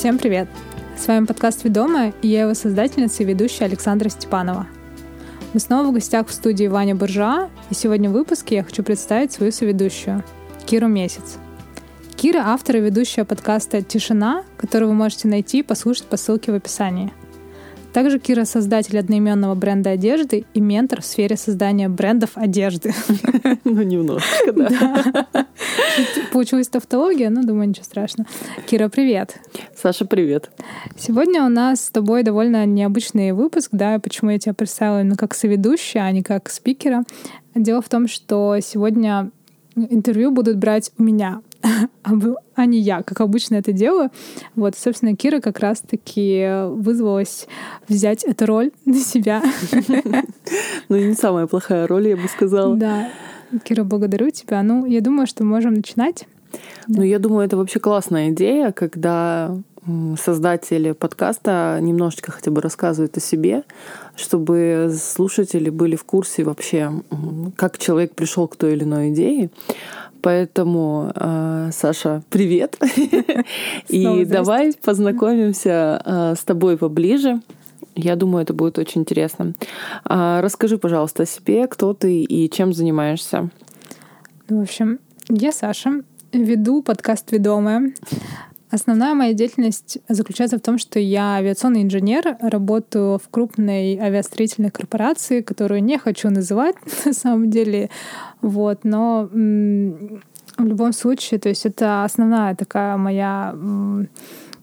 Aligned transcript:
Всем 0.00 0.16
привет! 0.16 0.48
С 0.96 1.08
вами 1.08 1.26
подкаст 1.26 1.62
«Ведомая» 1.62 2.14
и 2.22 2.28
я 2.28 2.44
его 2.44 2.54
создательница 2.54 3.22
и 3.22 3.26
ведущая 3.26 3.66
Александра 3.66 4.08
Степанова. 4.08 4.66
Мы 5.52 5.60
снова 5.60 5.88
в 5.88 5.92
гостях 5.92 6.28
в 6.28 6.32
студии 6.32 6.68
Ваня 6.68 6.94
Буржуа, 6.94 7.50
и 7.68 7.74
сегодня 7.74 8.08
в 8.08 8.14
выпуске 8.14 8.54
я 8.54 8.64
хочу 8.64 8.82
представить 8.82 9.30
свою 9.30 9.52
соведущую— 9.52 10.24
Киру 10.64 10.88
Месяц. 10.88 11.36
Кира— 12.16 12.44
автор 12.46 12.76
и 12.76 12.80
ведущая 12.80 13.26
подкаста 13.26 13.82
«Тишина», 13.82 14.44
который 14.56 14.88
вы 14.88 14.94
можете 14.94 15.28
найти 15.28 15.58
и 15.58 15.62
послушать 15.62 16.06
по 16.06 16.16
ссылке 16.16 16.50
в 16.50 16.54
описании— 16.54 17.12
также 17.92 18.18
Кира— 18.18 18.44
создатель 18.46 18.98
одноименного 18.98 19.54
бренда 19.54 19.90
одежды 19.90 20.44
и 20.54 20.60
ментор 20.60 21.02
в 21.02 21.04
сфере 21.04 21.36
создания 21.36 21.88
брендов 21.88 22.30
одежды. 22.34 22.92
Ну, 23.64 23.82
немножечко, 23.82 24.52
да. 24.52 25.26
Получилась 26.32 26.68
тавтология, 26.68 27.30
но 27.30 27.42
думаю, 27.42 27.68
ничего 27.68 27.84
страшного. 27.84 28.28
Кира, 28.66 28.88
привет. 28.88 29.38
Саша, 29.76 30.06
привет. 30.06 30.50
Сегодня 30.96 31.44
у 31.44 31.48
нас 31.48 31.84
с 31.84 31.90
тобой 31.90 32.22
довольно 32.22 32.64
необычный 32.66 33.32
выпуск, 33.32 33.68
да, 33.72 33.98
почему 33.98 34.30
я 34.30 34.38
тебя 34.38 34.54
представила 34.54 35.00
именно 35.00 35.16
как 35.16 35.34
соведущая, 35.34 36.02
а 36.02 36.10
не 36.10 36.22
как 36.22 36.48
спикера. 36.50 37.04
Дело 37.54 37.82
в 37.82 37.88
том, 37.88 38.08
что 38.08 38.58
сегодня 38.60 39.30
интервью 39.76 40.30
будут 40.30 40.56
брать 40.56 40.90
у 40.98 41.02
меня, 41.02 41.42
а 42.54 42.66
не 42.66 42.78
я, 42.78 43.02
как 43.02 43.20
обычно 43.20 43.56
это 43.56 43.72
делаю. 43.72 44.10
Вот, 44.54 44.76
собственно, 44.76 45.16
Кира 45.16 45.40
как 45.40 45.58
раз-таки 45.60 46.66
вызвалась 46.68 47.46
взять 47.88 48.24
эту 48.24 48.46
роль 48.46 48.70
на 48.84 48.98
себя. 48.98 49.42
Ну, 50.88 50.96
не 50.96 51.14
самая 51.14 51.46
плохая 51.46 51.86
роль, 51.86 52.08
я 52.08 52.16
бы 52.16 52.26
сказала. 52.26 52.74
Да. 52.76 53.08
Кира, 53.62 53.84
благодарю 53.84 54.30
тебя. 54.30 54.60
Ну, 54.62 54.84
я 54.86 55.00
думаю, 55.00 55.28
что 55.28 55.44
можем 55.44 55.74
начинать. 55.74 56.26
Ну, 56.88 57.02
я 57.02 57.20
думаю, 57.20 57.46
это 57.46 57.56
вообще 57.56 57.78
классная 57.78 58.30
идея, 58.30 58.72
когда 58.72 59.56
создатели 60.22 60.92
подкаста 60.92 61.78
немножечко 61.80 62.32
хотя 62.32 62.50
бы 62.50 62.60
рассказывают 62.60 63.16
о 63.16 63.20
себе, 63.20 63.64
чтобы 64.16 64.94
слушатели 64.94 65.70
были 65.70 65.96
в 65.96 66.04
курсе 66.04 66.44
вообще, 66.44 66.92
как 67.56 67.78
человек 67.78 68.14
пришел 68.14 68.46
к 68.48 68.56
той 68.56 68.74
или 68.74 68.84
иной 68.84 69.12
идее. 69.12 69.50
Поэтому, 70.22 71.12
э, 71.14 71.70
Саша, 71.72 72.22
привет. 72.28 72.78
И 73.88 74.24
давай 74.26 74.74
познакомимся 74.74 76.02
э, 76.04 76.34
с 76.36 76.44
тобой 76.44 76.76
поближе. 76.76 77.40
Я 77.94 78.16
думаю, 78.16 78.42
это 78.42 78.52
будет 78.52 78.78
очень 78.78 79.00
интересно. 79.02 79.54
А, 80.04 80.40
расскажи, 80.42 80.78
пожалуйста, 80.78 81.24
о 81.24 81.26
себе, 81.26 81.66
кто 81.66 81.94
ты 81.94 82.22
и 82.22 82.50
чем 82.50 82.72
занимаешься. 82.72 83.50
В 84.48 84.60
общем, 84.60 85.00
я 85.28 85.52
Саша, 85.52 86.02
веду 86.32 86.82
подкаст 86.82 87.32
«Ведомая». 87.32 87.92
Основная 88.70 89.14
моя 89.14 89.32
деятельность 89.32 89.98
заключается 90.08 90.58
в 90.58 90.60
том, 90.60 90.78
что 90.78 91.00
я 91.00 91.34
авиационный 91.34 91.82
инженер, 91.82 92.36
работаю 92.40 93.18
в 93.18 93.28
крупной 93.28 93.98
авиастроительной 93.98 94.70
корпорации, 94.70 95.40
которую 95.40 95.82
не 95.82 95.98
хочу 95.98 96.30
называть 96.30 96.76
на 97.04 97.12
самом 97.12 97.50
деле, 97.50 97.90
вот, 98.40 98.84
но 98.84 99.28
в 99.32 100.64
любом 100.64 100.92
случае, 100.92 101.40
то 101.40 101.48
есть 101.48 101.66
это 101.66 102.04
основная 102.04 102.54
такая 102.54 102.96
моя 102.96 103.54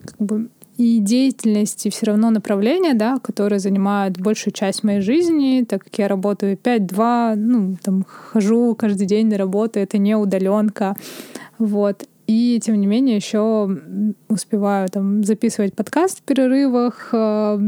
как 0.06 0.18
бы 0.20 0.50
и 0.78 1.00
деятельность, 1.00 1.86
и 1.88 1.90
все 1.90 2.06
равно 2.06 2.30
направление, 2.30 2.94
да, 2.94 3.18
которое 3.18 3.60
занимает 3.60 4.22
большую 4.22 4.54
часть 4.54 4.84
моей 4.84 5.02
жизни, 5.02 5.66
так 5.68 5.84
как 5.84 5.98
я 5.98 6.08
работаю 6.08 6.56
5-2, 6.56 7.36
ну, 7.36 7.78
там, 7.82 8.06
хожу 8.08 8.76
каждый 8.76 9.08
день 9.08 9.28
на 9.28 9.38
работу, 9.38 9.80
это 9.80 9.98
не 9.98 10.16
удаленка, 10.16 10.96
вот. 11.58 12.08
И 12.28 12.60
тем 12.62 12.80
не 12.80 12.88
менее 12.88 13.16
еще 13.16 13.70
успеваю 14.28 14.90
там 14.90 15.24
записывать 15.24 15.74
подкаст 15.74 16.20
в 16.20 16.22
перерывах 16.24 17.10
э, 17.14 17.60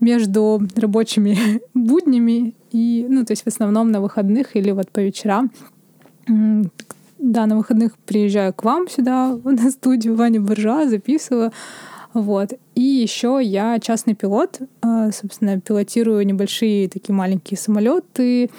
между 0.00 0.62
рабочими 0.76 1.38
буднями 1.74 2.54
и, 2.70 3.06
ну, 3.08 3.24
то 3.24 3.32
есть 3.32 3.44
в 3.44 3.46
основном 3.46 3.90
на 3.90 4.02
выходных 4.02 4.56
или 4.56 4.72
вот 4.72 4.90
по 4.90 5.00
вечерам. 5.00 5.50
Да, 6.26 7.46
на 7.46 7.56
выходных 7.56 7.96
приезжаю 7.96 8.52
к 8.52 8.62
вам 8.64 8.88
сюда 8.88 9.38
на 9.44 9.70
студию 9.70 10.16
Ваня 10.16 10.40
Буржуа, 10.40 10.86
записываю. 10.86 11.50
Вот. 12.12 12.52
И 12.74 12.82
еще 12.82 13.40
я 13.42 13.78
частный 13.80 14.14
пилот, 14.14 14.60
э, 14.82 15.10
собственно, 15.12 15.60
пилотирую 15.60 16.26
небольшие 16.26 16.90
такие 16.90 17.14
маленькие 17.14 17.56
самолеты, 17.56 18.50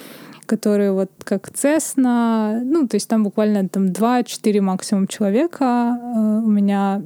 которые 0.46 0.92
вот 0.92 1.10
как 1.24 1.50
Цесна, 1.50 2.60
ну, 2.64 2.88
то 2.88 2.96
есть 2.96 3.08
там 3.08 3.24
буквально 3.24 3.68
там 3.68 3.86
2-4 3.86 4.60
максимум 4.60 5.06
человека. 5.06 5.64
Э, 5.64 6.18
у 6.44 6.48
меня 6.48 7.02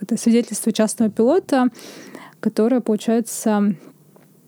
это, 0.00 0.16
свидетельство 0.16 0.72
частного 0.72 1.10
пилота, 1.10 1.68
которое, 2.40 2.80
получается, 2.80 3.76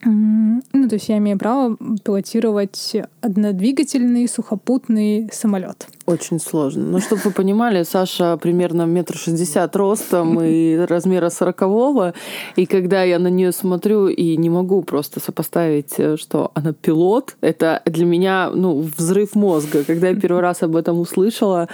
ну, 0.05 0.89
то 0.89 0.95
есть 0.95 1.09
я 1.09 1.19
имею 1.19 1.39
право 1.39 1.77
пилотировать 2.05 2.97
однодвигательный 3.21 4.29
сухопутный 4.29 5.29
самолет. 5.33 5.89
Очень 6.07 6.41
сложно. 6.41 6.85
Ну, 6.85 7.01
чтобы 7.01 7.21
вы 7.25 7.31
понимали, 7.33 7.83
Саша 7.83 8.37
примерно 8.37 8.87
метр 8.87 9.17
шестьдесят 9.17 9.77
ростом 9.77 10.41
и 10.41 10.77
размера 10.89 11.29
сорокового. 11.29 12.15
И 12.57 12.67
когда 12.67 13.03
я 13.03 13.19
на 13.19 13.29
нее 13.29 13.53
смотрю 13.53 14.09
и 14.09 14.37
не 14.37 14.49
могу 14.49 14.83
просто 14.83 15.21
сопоставить, 15.21 15.95
э, 15.99 16.17
что 16.17 16.51
она 16.55 16.73
пилот, 16.73 17.37
это 17.41 17.83
для 17.85 18.07
меня 18.07 18.51
ну, 18.55 18.81
взрыв 18.81 19.35
мозга. 19.35 19.85
Когда 19.85 20.09
я 20.09 20.15
первый 20.15 20.41
раз 20.41 20.63
об 20.63 20.77
этом 20.77 20.99
услышала, 20.99 21.69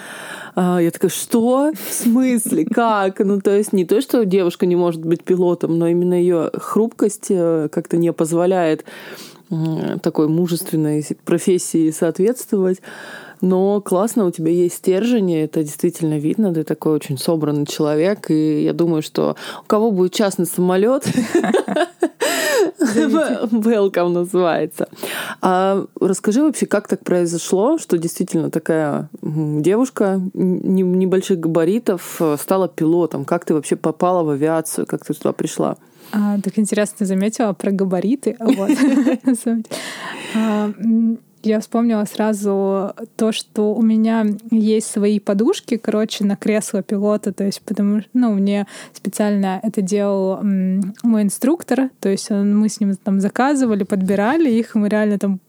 я 0.56 0.90
такая, 0.90 1.10
что? 1.10 1.72
В 1.72 1.92
смысле? 1.92 2.64
Как? 2.64 3.18
Ну, 3.20 3.40
то 3.40 3.56
есть 3.56 3.72
не 3.72 3.84
то, 3.84 4.00
что 4.00 4.24
девушка 4.24 4.66
не 4.66 4.76
может 4.76 5.04
быть 5.04 5.24
пилотом, 5.24 5.78
но 5.78 5.88
именно 5.88 6.14
ее 6.14 6.50
хрупкость 6.54 7.26
э, 7.30 7.68
как-то 7.72 7.96
не 7.96 8.12
позволяет 8.12 8.84
такой 10.02 10.28
мужественной 10.28 11.04
профессии 11.24 11.90
соответствовать. 11.90 12.80
Но 13.40 13.80
классно, 13.82 14.24
у 14.24 14.30
тебя 14.30 14.50
есть 14.50 14.76
стержень, 14.76 15.34
это 15.34 15.62
действительно 15.62 16.18
видно, 16.18 16.54
ты 16.54 16.64
такой 16.64 16.94
очень 16.94 17.18
собранный 17.18 17.66
человек, 17.66 18.30
и 18.30 18.62
я 18.62 18.72
думаю, 18.72 19.02
что 19.02 19.36
у 19.62 19.66
кого 19.66 19.90
будет 19.90 20.14
частный 20.14 20.46
самолет, 20.46 21.06
Welcome 22.78 24.08
называется. 24.08 24.88
А 25.40 25.84
расскажи 26.00 26.42
вообще, 26.42 26.66
как 26.66 26.88
так 26.88 27.00
произошло, 27.00 27.78
что 27.78 27.98
действительно 27.98 28.50
такая 28.50 29.08
девушка 29.22 30.20
небольших 30.34 31.40
габаритов 31.40 32.16
э, 32.20 32.36
стала 32.40 32.68
пилотом? 32.68 33.24
Как 33.24 33.44
ты 33.44 33.54
вообще 33.54 33.76
попала 33.76 34.22
в 34.22 34.30
авиацию? 34.30 34.86
Как 34.86 35.04
ты 35.04 35.14
туда 35.14 35.32
пришла? 35.32 35.76
А, 36.12 36.38
так 36.40 36.58
интересно, 36.58 36.96
ты 36.98 37.06
заметила 37.06 37.52
про 37.52 37.70
габариты. 37.70 38.36
Вот. 38.38 38.70
я 41.46 41.60
вспомнила 41.60 42.04
сразу 42.04 42.94
то, 43.16 43.32
что 43.32 43.74
у 43.74 43.82
меня 43.82 44.26
есть 44.50 44.90
свои 44.90 45.18
подушки, 45.20 45.76
короче, 45.76 46.24
на 46.24 46.36
кресло 46.36 46.82
пилота, 46.82 47.32
то 47.32 47.44
есть 47.44 47.62
потому 47.62 48.00
что, 48.00 48.10
ну, 48.14 48.34
мне 48.34 48.66
специально 48.92 49.60
это 49.62 49.82
делал 49.82 50.40
мой 50.42 51.22
инструктор, 51.22 51.90
то 52.00 52.08
есть 52.08 52.30
мы 52.30 52.68
с 52.68 52.80
ним 52.80 52.96
там 52.96 53.20
заказывали, 53.20 53.84
подбирали 53.84 54.50
их, 54.50 54.74
мы 54.74 54.88
реально 54.88 55.18
там 55.18 55.40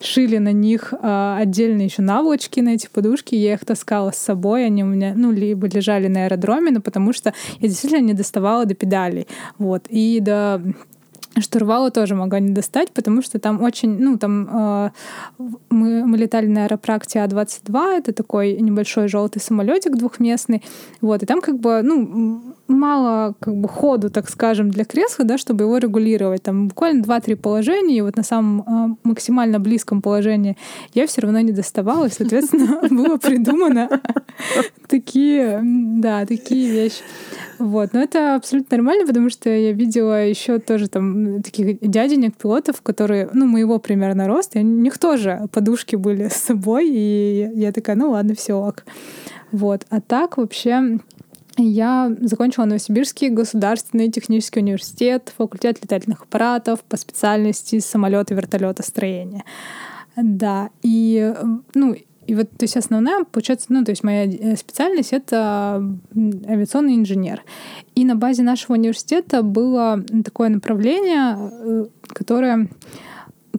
шили 0.00 0.38
на 0.38 0.52
них 0.52 0.94
а, 1.00 1.38
отдельно 1.38 1.82
еще 1.82 2.02
наволочки 2.02 2.60
на 2.60 2.70
эти 2.70 2.88
подушки, 2.88 3.34
я 3.34 3.54
их 3.54 3.64
таскала 3.64 4.10
с 4.10 4.18
собой, 4.18 4.66
они 4.66 4.84
у 4.84 4.86
меня, 4.86 5.14
ну, 5.16 5.32
либо 5.32 5.66
лежали 5.66 6.08
на 6.08 6.24
аэродроме, 6.24 6.70
но 6.70 6.80
потому 6.80 7.12
что 7.12 7.32
я 7.60 7.68
действительно 7.68 8.04
не 8.04 8.14
доставала 8.14 8.66
до 8.66 8.74
педалей, 8.74 9.26
вот, 9.58 9.86
и 9.88 10.20
до 10.20 10.62
Штурвала 11.38 11.90
тоже 11.90 12.14
могла 12.16 12.40
не 12.40 12.50
достать, 12.50 12.90
потому 12.90 13.22
что 13.22 13.38
там 13.38 13.62
очень, 13.62 13.98
ну, 13.98 14.18
там 14.18 14.48
э, 14.52 14.90
мы, 15.68 16.04
мы 16.04 16.18
летали 16.18 16.46
на 16.46 16.64
аэропракте 16.64 17.20
А-22, 17.20 17.98
это 17.98 18.12
такой 18.12 18.54
небольшой 18.54 19.06
желтый 19.06 19.40
самолетик 19.40 19.96
двухместный, 19.96 20.62
вот, 21.00 21.22
и 21.22 21.26
там 21.26 21.40
как 21.40 21.60
бы, 21.60 21.82
ну, 21.82 22.42
мало 22.70 23.34
как 23.40 23.56
бы 23.56 23.68
ходу, 23.68 24.10
так 24.10 24.28
скажем, 24.28 24.70
для 24.70 24.84
кресла, 24.84 25.24
да, 25.24 25.38
чтобы 25.38 25.64
его 25.64 25.78
регулировать. 25.78 26.42
Там 26.42 26.68
буквально 26.68 27.02
2-3 27.02 27.36
положения, 27.36 27.98
и 27.98 28.00
вот 28.00 28.16
на 28.16 28.22
самом 28.22 28.60
э, 28.60 28.96
максимально 29.04 29.58
близком 29.58 30.02
положении 30.02 30.56
я 30.94 31.06
все 31.06 31.20
равно 31.22 31.40
не 31.40 31.52
доставала, 31.52 32.06
и, 32.06 32.10
соответственно, 32.10 32.88
было 32.90 33.16
придумано 33.16 34.00
такие, 34.88 35.60
да, 35.62 36.26
такие 36.26 36.70
вещи. 36.70 37.02
Вот. 37.58 37.92
Но 37.92 38.00
это 38.00 38.36
абсолютно 38.36 38.76
нормально, 38.76 39.06
потому 39.06 39.30
что 39.30 39.50
я 39.50 39.72
видела 39.72 40.26
еще 40.26 40.58
тоже 40.58 40.88
там 40.88 41.42
таких 41.42 41.80
дяденек, 41.80 42.36
пилотов, 42.36 42.80
которые, 42.82 43.28
ну, 43.32 43.46
моего 43.46 43.78
примерно 43.78 44.26
роста, 44.26 44.58
у 44.58 44.62
них 44.62 44.98
тоже 44.98 45.48
подушки 45.52 45.96
были 45.96 46.28
с 46.28 46.36
собой, 46.36 46.88
и 46.88 47.50
я 47.54 47.72
такая, 47.72 47.96
ну 47.96 48.10
ладно, 48.10 48.34
все 48.34 48.54
ок. 48.54 48.84
Вот. 49.52 49.86
А 49.90 50.00
так 50.00 50.36
вообще 50.36 50.98
я 51.62 52.14
закончила 52.20 52.64
Новосибирский 52.64 53.28
государственный 53.28 54.10
технический 54.10 54.60
университет, 54.60 55.32
факультет 55.36 55.78
летательных 55.82 56.22
аппаратов 56.22 56.80
по 56.80 56.96
специальности 56.96 57.78
самолета 57.80 58.34
и 58.34 58.36
вертолета 58.36 58.82
строения. 58.82 59.44
Да, 60.16 60.70
и 60.82 61.34
ну, 61.74 61.96
и 62.26 62.34
вот, 62.34 62.48
то 62.50 62.62
есть 62.62 62.76
основная, 62.76 63.24
получается, 63.24 63.66
ну, 63.70 63.84
то 63.84 63.90
есть 63.90 64.04
моя 64.04 64.24
э, 64.24 64.54
специальность— 64.54 65.12
это 65.12 65.82
авиационный 66.46 66.94
инженер. 66.94 67.42
И 67.96 68.04
на 68.04 68.14
базе 68.14 68.42
нашего 68.42 68.74
университета 68.74 69.42
было 69.42 70.04
такое 70.24 70.48
направление, 70.48 71.36
э, 71.38 71.86
которое 72.02 72.68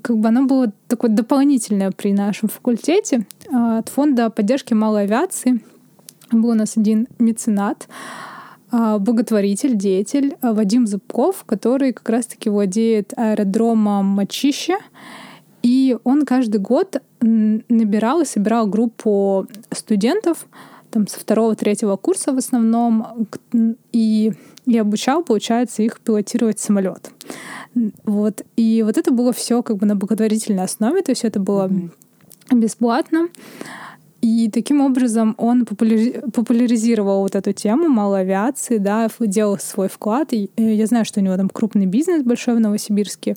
как 0.02 0.18
бы 0.18 0.30
оно 0.30 0.46
было 0.46 0.72
такое 0.88 1.12
дополнительное 1.12 1.92
при 1.92 2.14
нашем 2.14 2.50
факультете 2.50 3.26
а, 3.52 3.80
от 3.80 3.90
фонда 3.90 4.30
поддержки 4.30 4.74
малой 4.74 5.04
авиации. 5.04 5.62
Был 6.32 6.50
у 6.50 6.54
нас 6.54 6.78
один 6.78 7.08
меценат, 7.20 7.88
а, 8.72 9.00
благотворитель, 9.00 9.76
деятель 9.76 10.38
а, 10.42 10.54
Вадим 10.54 10.88
Зубков, 10.88 11.44
который 11.46 11.92
как 11.92 12.10
раз-таки 12.10 12.50
владеет 12.50 13.14
аэродромом 13.18 14.06
Мачище. 14.06 14.78
И 15.62 15.98
он 16.04 16.26
каждый 16.26 16.60
год 16.60 17.02
набирал 17.20 18.22
и 18.22 18.26
собирал 18.26 18.66
группу 18.66 19.46
студентов, 19.72 20.48
там 20.90 21.08
со 21.08 21.20
второго, 21.20 21.56
третьего 21.56 21.96
курса 21.98 22.34
в 22.34 22.38
основном, 22.38 23.28
и, 23.92 24.34
и 24.66 24.78
обучал, 24.78 25.24
получается, 25.24 25.84
их 25.84 26.00
пилотировать 26.00 26.60
самолет. 26.60 27.12
Вот. 28.04 28.44
И 28.58 28.84
вот 28.84 28.98
это 28.98 29.12
было 29.12 29.32
все 29.34 29.62
как 29.64 29.78
бы 29.78 29.86
на 29.86 29.96
благотворительной 29.96 30.64
основе, 30.64 31.02
то 31.02 31.12
есть 31.12 31.24
это 31.24 31.40
было 31.40 31.68
mm-hmm. 31.68 32.60
бесплатно. 32.60 33.30
И 34.22 34.50
таким 34.52 34.82
образом 34.82 35.34
он 35.38 35.66
популяризировал 35.66 37.22
вот 37.22 37.36
эту 37.36 37.54
тему 37.54 37.88
малой 37.88 38.22
авиации, 38.22 38.78
да, 38.78 39.10
делал 39.20 39.58
свой 39.58 39.90
вклад. 39.90 40.32
И 40.32 40.52
э, 40.58 40.74
я 40.74 40.86
знаю, 40.86 41.06
что 41.06 41.20
у 41.20 41.24
него 41.24 41.36
там 41.38 41.50
крупный 41.50 41.88
бизнес 41.88 42.24
большой 42.24 42.56
в 42.56 42.60
Новосибирске. 42.60 43.36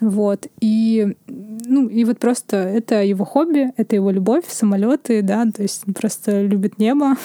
Вот. 0.00 0.48
И, 0.60 1.16
ну, 1.28 1.88
и 1.88 2.04
вот 2.04 2.18
просто 2.18 2.56
это 2.56 3.02
его 3.02 3.24
хобби, 3.24 3.72
это 3.76 3.94
его 3.94 4.10
любовь, 4.10 4.44
самолеты, 4.48 5.22
да, 5.22 5.46
то 5.46 5.62
есть 5.62 5.84
он 5.86 5.94
просто 5.94 6.42
любит 6.42 6.78
небо. 6.78 7.16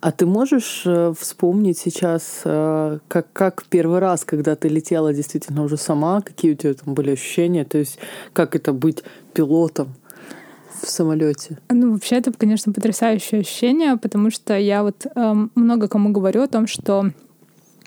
А 0.00 0.12
ты 0.12 0.24
можешь 0.24 0.82
э, 0.86 1.12
вспомнить 1.18 1.78
сейчас, 1.78 2.42
э, 2.44 2.98
как, 3.08 3.32
как 3.32 3.64
первый 3.68 3.98
раз, 3.98 4.24
когда 4.24 4.54
ты 4.54 4.68
летела 4.68 5.12
действительно 5.12 5.64
уже 5.64 5.76
сама, 5.76 6.20
какие 6.20 6.52
у 6.52 6.54
тебя 6.54 6.74
там 6.74 6.94
были 6.94 7.10
ощущения, 7.10 7.64
то 7.64 7.78
есть 7.78 7.98
как 8.32 8.54
это 8.54 8.72
быть 8.72 9.02
пилотом? 9.32 9.88
В 10.80 10.88
самолете? 10.88 11.58
Ну, 11.70 11.92
вообще, 11.92 12.16
это, 12.16 12.32
конечно, 12.32 12.72
потрясающее 12.72 13.40
ощущение, 13.40 13.96
потому 13.96 14.30
что 14.30 14.56
я 14.56 14.82
вот 14.82 15.06
э, 15.06 15.34
много 15.54 15.88
кому 15.88 16.10
говорю 16.10 16.42
о 16.42 16.48
том, 16.48 16.66
что 16.66 17.10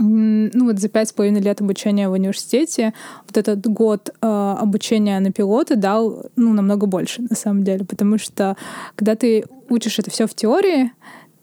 ну 0.02 0.66
вот 0.66 0.80
за 0.80 0.88
пять 0.88 1.10
с 1.10 1.14
половиной 1.14 1.42
лет 1.42 1.60
обучения 1.60 2.08
в 2.08 2.14
университете 2.14 2.94
вот 3.28 3.36
этот 3.36 3.68
год 3.68 4.10
э, 4.10 4.56
обучения 4.58 5.20
на 5.20 5.32
пилота 5.32 5.76
дал 5.76 6.28
ну 6.38 6.54
намного 6.54 6.86
больше 6.88 7.22
на 7.30 7.36
самом 7.36 7.64
деле, 7.64 7.84
потому 7.84 8.18
что 8.18 8.56
когда 8.96 9.16
ты 9.16 9.44
учишь 9.68 10.00
это 10.00 10.10
все 10.10 10.26
в 10.26 10.34
теории, 10.34 10.94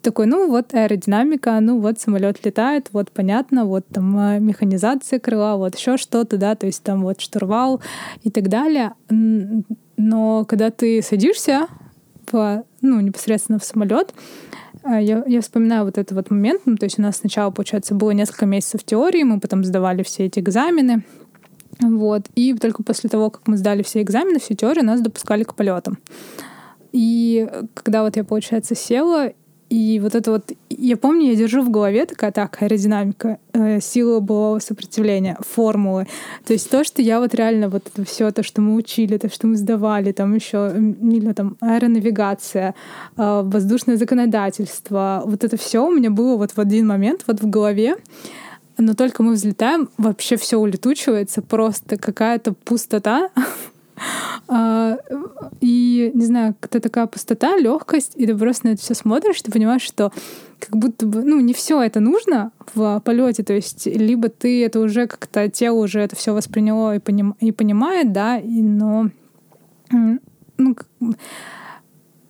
такой, 0.06 0.26
ну 0.26 0.48
вот 0.48 0.72
аэродинамика, 0.72 1.58
ну 1.60 1.80
вот 1.80 1.98
самолет 1.98 2.44
летает, 2.44 2.90
вот 2.92 3.10
понятно, 3.10 3.64
вот 3.64 3.84
там 3.88 4.16
э, 4.16 4.38
механизация 4.38 5.18
крыла, 5.18 5.56
вот 5.56 5.74
еще 5.74 5.96
что-то, 5.96 6.36
да, 6.36 6.54
то 6.54 6.66
есть 6.66 6.80
там 6.84 7.02
вот 7.02 7.20
штурвал 7.20 7.80
и 8.22 8.30
так 8.30 8.48
далее. 8.48 8.92
Но 9.08 10.44
когда 10.44 10.70
ты 10.70 11.02
садишься 11.02 11.66
в, 12.30 12.62
ну, 12.82 13.00
непосредственно 13.00 13.58
в 13.58 13.64
самолет, 13.64 14.14
э, 14.84 15.02
я, 15.02 15.24
я 15.26 15.40
вспоминаю 15.40 15.84
вот 15.84 15.98
этот 15.98 16.12
вот 16.12 16.30
момент. 16.30 16.62
Ну, 16.66 16.76
то 16.76 16.84
есть 16.84 17.00
у 17.00 17.02
нас 17.02 17.16
сначала, 17.16 17.50
получается, 17.50 17.96
было 17.96 18.12
несколько 18.12 18.46
месяцев 18.46 18.84
теории, 18.84 19.24
мы 19.24 19.40
потом 19.40 19.64
сдавали 19.64 20.04
все 20.04 20.26
эти 20.26 20.38
экзамены. 20.38 21.02
Вот. 21.80 22.26
И 22.36 22.54
только 22.54 22.84
после 22.84 23.10
того, 23.10 23.30
как 23.30 23.48
мы 23.48 23.56
сдали 23.56 23.82
все 23.82 24.02
экзамены, 24.02 24.38
всю 24.38 24.54
теорию, 24.54 24.84
нас 24.84 25.00
допускали 25.00 25.42
к 25.42 25.54
полетам. 25.54 25.98
И 26.92 27.48
когда 27.74 28.04
вот 28.04 28.16
я, 28.16 28.22
получается, 28.22 28.76
села, 28.76 29.32
и 29.68 29.98
вот 30.00 30.14
это 30.14 30.30
вот, 30.30 30.52
я 30.70 30.96
помню, 30.96 31.30
я 31.30 31.34
держу 31.34 31.62
в 31.62 31.70
голове 31.70 32.06
такая 32.06 32.30
так, 32.30 32.62
аэродинамика, 32.62 33.38
э, 33.52 33.80
сила 33.80 34.20
былого 34.20 34.60
сопротивления, 34.60 35.36
формулы. 35.40 36.06
То 36.46 36.52
есть 36.52 36.70
то, 36.70 36.84
что 36.84 37.02
я 37.02 37.18
вот 37.18 37.34
реально 37.34 37.68
вот 37.68 37.88
это 37.92 38.04
все, 38.04 38.30
то, 38.30 38.44
что 38.44 38.60
мы 38.60 38.74
учили, 38.76 39.18
то, 39.18 39.28
что 39.28 39.48
мы 39.48 39.56
сдавали, 39.56 40.12
там 40.12 40.34
еще 40.34 40.72
милю, 40.76 41.34
там 41.34 41.56
аэронавигация, 41.60 42.76
э, 43.16 43.42
воздушное 43.44 43.96
законодательство, 43.96 45.22
вот 45.26 45.42
это 45.42 45.56
все 45.56 45.84
у 45.84 45.90
меня 45.90 46.10
было 46.10 46.36
вот 46.36 46.52
в 46.52 46.58
один 46.60 46.86
момент 46.86 47.24
вот 47.26 47.40
в 47.40 47.50
голове. 47.50 47.96
Но 48.78 48.94
только 48.94 49.22
мы 49.22 49.32
взлетаем, 49.32 49.88
вообще 49.96 50.36
все 50.36 50.58
улетучивается, 50.58 51.42
просто 51.42 51.96
какая-то 51.96 52.52
пустота, 52.52 53.30
и, 55.60 56.10
не 56.14 56.24
знаю, 56.24 56.54
это 56.60 56.80
такая 56.80 57.06
пустота, 57.06 57.56
легкость, 57.56 58.12
и 58.16 58.26
ты 58.26 58.36
просто 58.36 58.66
на 58.66 58.70
это 58.72 58.82
все 58.82 58.94
смотришь, 58.94 59.42
ты 59.42 59.50
понимаешь, 59.50 59.82
что 59.82 60.12
как 60.58 60.76
будто 60.76 61.06
бы, 61.06 61.22
ну, 61.22 61.40
не 61.40 61.52
все 61.52 61.82
это 61.82 62.00
нужно 62.00 62.52
в 62.74 63.00
полете, 63.04 63.42
то 63.42 63.52
есть 63.52 63.86
либо 63.86 64.28
ты 64.28 64.64
это 64.64 64.80
уже 64.80 65.06
как-то 65.06 65.48
тело 65.48 65.82
уже 65.82 66.00
это 66.00 66.16
все 66.16 66.32
восприняло 66.32 66.96
и, 66.96 66.98
поним, 66.98 67.34
и 67.40 67.52
понимает, 67.52 68.12
да, 68.12 68.38
и, 68.38 68.62
но, 68.62 69.10
ну, 69.90 70.76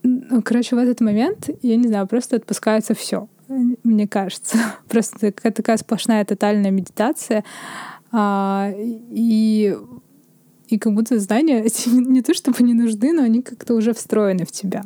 ну, 0.02 0.42
короче, 0.42 0.76
в 0.76 0.78
этот 0.78 1.00
момент, 1.00 1.50
я 1.62 1.76
не 1.76 1.88
знаю, 1.88 2.06
просто 2.06 2.36
отпускается 2.36 2.94
все, 2.94 3.28
мне 3.48 4.06
кажется. 4.06 4.56
Просто 4.88 5.32
такая, 5.32 5.52
такая 5.52 5.76
сплошная 5.76 6.24
тотальная 6.24 6.70
медитация. 6.70 7.44
А, 8.12 8.72
и 8.76 9.76
и 10.68 10.78
как 10.78 10.94
будто 10.94 11.18
знания 11.18 11.62
эти 11.64 11.88
не 11.88 12.22
то 12.22 12.34
чтобы 12.34 12.62
не 12.62 12.74
нужны, 12.74 13.12
но 13.12 13.22
они 13.22 13.42
как-то 13.42 13.74
уже 13.74 13.92
встроены 13.92 14.44
в 14.44 14.52
тебя. 14.52 14.84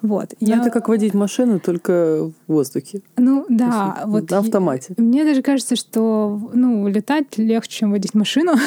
Вот. 0.00 0.34
Ну, 0.40 0.48
я... 0.48 0.58
Это 0.58 0.70
как 0.70 0.88
водить 0.88 1.14
машину, 1.14 1.60
только 1.60 2.30
в 2.46 2.52
воздухе. 2.52 3.02
Ну 3.16 3.46
да, 3.48 4.02
вот 4.06 4.30
на 4.30 4.38
автомате. 4.38 4.94
Мне 4.96 5.24
даже 5.24 5.42
кажется, 5.42 5.76
что 5.76 6.50
ну 6.52 6.86
летать 6.88 7.38
легче, 7.38 7.78
чем 7.78 7.90
водить 7.90 8.14
машину. 8.14 8.52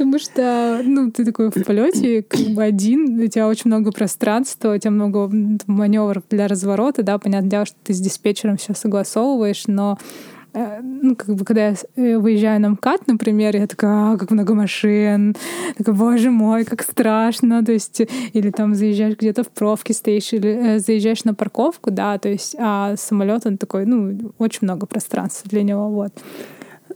Потому 0.00 0.18
что, 0.18 0.80
ну, 0.82 1.10
ты 1.10 1.26
такой 1.26 1.50
в 1.50 1.62
полете, 1.62 2.22
как 2.22 2.40
бы 2.54 2.62
один, 2.62 3.20
у 3.20 3.26
тебя 3.26 3.46
очень 3.46 3.64
много 3.66 3.92
пространства, 3.92 4.74
у 4.74 4.78
тебя 4.78 4.92
много 4.92 5.30
маневров 5.66 6.22
для 6.30 6.48
разворота, 6.48 7.02
да, 7.02 7.18
понятное 7.18 7.50
дело, 7.50 7.66
что 7.66 7.76
ты 7.84 7.92
с 7.92 8.00
диспетчером 8.00 8.56
все 8.56 8.72
согласовываешь, 8.72 9.66
но 9.66 9.98
ну, 10.54 11.16
как 11.16 11.34
бы, 11.34 11.44
когда 11.44 11.68
я 11.68 11.74
э, 11.96 12.18
выезжаю 12.18 12.60
на 12.60 12.70
МКАД, 12.70 13.06
например, 13.06 13.56
я 13.56 13.66
такая, 13.66 14.14
а, 14.14 14.16
как 14.16 14.30
много 14.30 14.54
машин, 14.54 15.34
такая, 15.76 15.94
боже 15.94 16.30
мой, 16.30 16.64
как 16.64 16.82
страшно, 16.82 17.64
то 17.64 17.72
есть, 17.72 18.02
или 18.32 18.50
там 18.50 18.74
заезжаешь 18.74 19.16
где-то 19.16 19.44
в 19.44 19.48
пробке 19.48 19.94
стоишь, 19.94 20.32
или 20.32 20.50
э, 20.50 20.78
заезжаешь 20.78 21.24
на 21.24 21.34
парковку, 21.34 21.90
да, 21.90 22.18
то 22.18 22.28
есть, 22.28 22.56
а 22.58 22.96
самолет, 22.96 23.46
он 23.46 23.58
такой, 23.58 23.86
ну, 23.86 24.32
очень 24.38 24.60
много 24.62 24.86
пространства 24.86 25.48
для 25.48 25.62
него, 25.62 25.88
вот. 25.88 26.12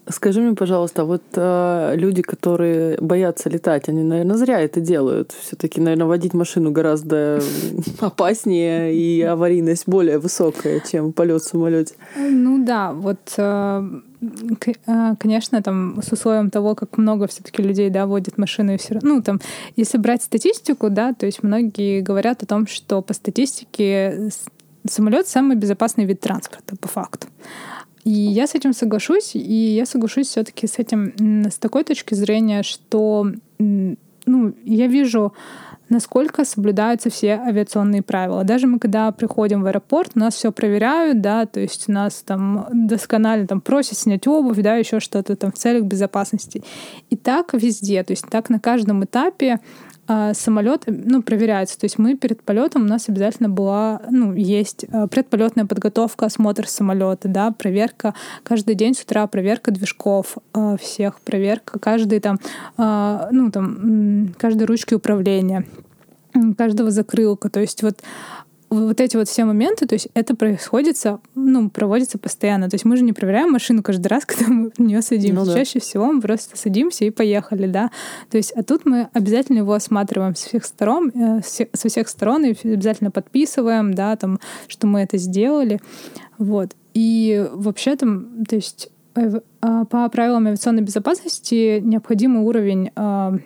Скажи 0.09 0.41
мне, 0.41 0.55
пожалуйста, 0.55 1.05
вот 1.05 1.23
э, 1.35 1.95
люди, 1.97 2.21
которые 2.21 2.99
боятся 3.01 3.49
летать, 3.49 3.89
они, 3.89 4.03
наверное, 4.03 4.37
зря 4.37 4.61
это 4.61 4.81
делают. 4.81 5.33
Все-таки, 5.33 5.81
наверное, 5.81 6.07
водить 6.07 6.35
машину 6.35 6.73
гораздо 6.73 7.41
опаснее 8.01 8.95
и 8.95 9.23
аварийность 9.23 9.89
более 9.89 10.19
высокая, 10.19 10.81
чем 10.81 11.13
полет 11.13 11.41
в 11.41 11.47
самолете. 11.47 11.95
Ну 12.17 12.63
да, 12.63 12.93
вот 12.93 13.19
э, 13.39 13.83
э, 14.87 15.15
конечно, 15.19 15.63
там 15.63 16.03
с 16.03 16.13
условием 16.13 16.51
того, 16.51 16.75
как 16.75 16.99
много 16.99 17.27
все-таки 17.27 17.63
людей 17.63 17.89
да, 17.89 18.07
водят 18.07 18.37
машины, 18.37 18.77
все 18.77 18.95
равно, 18.95 19.15
ну 19.15 19.23
там, 19.23 19.41
если 19.77 19.97
брать 19.97 20.23
статистику, 20.23 20.91
да, 20.91 21.15
то 21.15 21.25
есть 21.25 21.43
многие 21.43 22.03
говорят 22.03 22.43
о 22.43 22.47
том, 22.47 22.67
что 22.67 23.01
по 23.01 23.15
статистике 23.15 24.29
самолет 24.87 25.29
самый 25.29 25.57
безопасный 25.57 26.05
вид 26.05 26.21
транспорта 26.21 26.77
по 26.77 26.89
факту. 26.89 27.29
И 28.05 28.11
я 28.11 28.47
с 28.47 28.55
этим 28.55 28.73
соглашусь, 28.75 29.35
и 29.35 29.75
я 29.75 29.87
соглашусь 29.87 30.29
все-таки 30.29 30.67
с 30.67 30.79
этим 30.79 31.49
с 31.51 31.57
такой 31.57 31.85
точки 31.85 32.15
зрения, 32.15 32.63
что 32.63 33.27
ну, 33.59 34.55
я 34.65 34.87
вижу, 34.87 35.33
насколько 35.89 36.45
соблюдаются 36.45 37.11
все 37.11 37.35
авиационные 37.35 38.03
правила. 38.03 38.45
Даже 38.45 38.67
мы, 38.67 38.79
когда 38.79 39.11
приходим 39.13 39.63
в 39.63 39.67
аэропорт, 39.67 40.17
нас 40.17 40.35
все 40.35 40.53
проверяют, 40.53 41.21
да, 41.21 41.47
то 41.47 41.61
есть 41.61 41.89
нас 41.89 42.23
там 42.23 42.67
досконально 42.73 43.47
там 43.47 43.61
просят 43.61 43.99
снять 43.99 44.27
обувь, 44.27 44.59
да, 44.59 44.77
еще 44.77 45.01
что-то 45.01 45.37
там 45.37 45.53
в 45.53 45.57
целях 45.57 45.85
безопасности. 45.85 46.63
И 47.11 47.17
так 47.17 47.55
везде, 47.55 48.03
то 48.03 48.13
есть 48.13 48.27
так 48.29 48.51
на 48.51 48.61
каждом 48.61 49.05
этапе 49.05 49.61
а 50.07 50.35
самолет 50.35 50.85
ну, 50.87 51.23
проверяется. 51.23 51.79
То 51.79 51.85
есть 51.85 51.99
мы 51.99 52.17
перед 52.17 52.43
полетом 52.43 52.83
у 52.83 52.87
нас 52.87 53.09
обязательно 53.09 53.49
была, 53.49 54.03
ну, 54.11 54.35
есть 54.35 54.85
а, 54.93 55.07
предполетная 55.07 55.67
подготовка, 55.67 56.27
осмотр 56.27 56.69
самолета, 56.69 57.29
да, 57.29 57.51
проверка 57.51 58.15
каждый 58.43 58.75
день 58.75 58.95
с 58.95 59.03
утра, 59.03 59.27
проверка 59.27 59.71
движков 59.71 60.39
а, 60.53 60.77
всех, 60.77 61.21
проверка 61.21 61.79
каждый 61.79 62.21
там, 62.21 62.39
ну, 62.77 63.51
там, 63.51 64.35
каждой 64.39 64.65
ручки 64.65 64.95
управления, 64.95 65.65
каждого 66.57 66.91
закрылка. 66.91 67.49
То 67.49 67.61
есть 67.61 67.83
вот 67.83 68.03
вот 68.75 69.01
эти 69.01 69.17
вот 69.17 69.29
все 69.29 69.45
моменты, 69.45 69.87
то 69.87 69.95
есть 69.95 70.09
это 70.15 70.35
происходит, 70.35 70.97
ну, 71.35 71.71
проводится 71.71 72.19
постоянно. 72.19 72.69
То 72.69 72.75
есть 72.75 72.85
мы 72.85 72.97
же 72.97 73.05
не 73.05 73.13
проверяем 73.13 73.53
машину 73.53 73.83
каждый 73.83 74.09
раз, 74.09 74.25
когда 74.27 74.47
мы 74.49 74.71
в 74.71 74.79
нее 74.79 75.03
садимся. 75.03 75.35
Ну, 75.35 75.47
да. 75.47 75.55
Чаще 75.55 75.81
всего 75.81 76.13
мы 76.13 76.21
просто 76.21 76.57
садимся 76.57 77.05
и 77.05 77.11
поехали, 77.11 77.67
да. 77.67 77.91
То 78.31 78.37
есть, 78.37 78.53
а 78.53 78.63
тут 78.63 78.85
мы 78.85 79.09
обязательно 79.13 79.59
его 79.59 79.73
осматриваем 79.73 80.35
со 80.35 80.49
всех 80.49 80.65
сторон, 80.65 81.11
э, 81.15 81.41
со 81.43 81.89
всех 81.89 82.09
сторон 82.09 82.45
и 82.45 82.55
обязательно 82.65 83.11
подписываем, 83.11 83.95
да, 83.95 84.17
там, 84.17 84.41
что 84.69 84.87
мы 84.87 85.01
это 85.01 85.17
сделали. 85.19 85.81
Вот. 86.39 86.75
И 86.95 87.47
вообще 87.53 87.97
там, 87.97 88.45
то 88.45 88.57
есть 88.57 88.91
э, 89.15 89.41
а, 89.61 89.85
по 89.85 90.09
правилам 90.09 90.47
авиационной 90.47 90.83
безопасности 90.83 91.81
необходимый 91.81 92.43
уровень 92.43 92.91
а, 92.97 93.37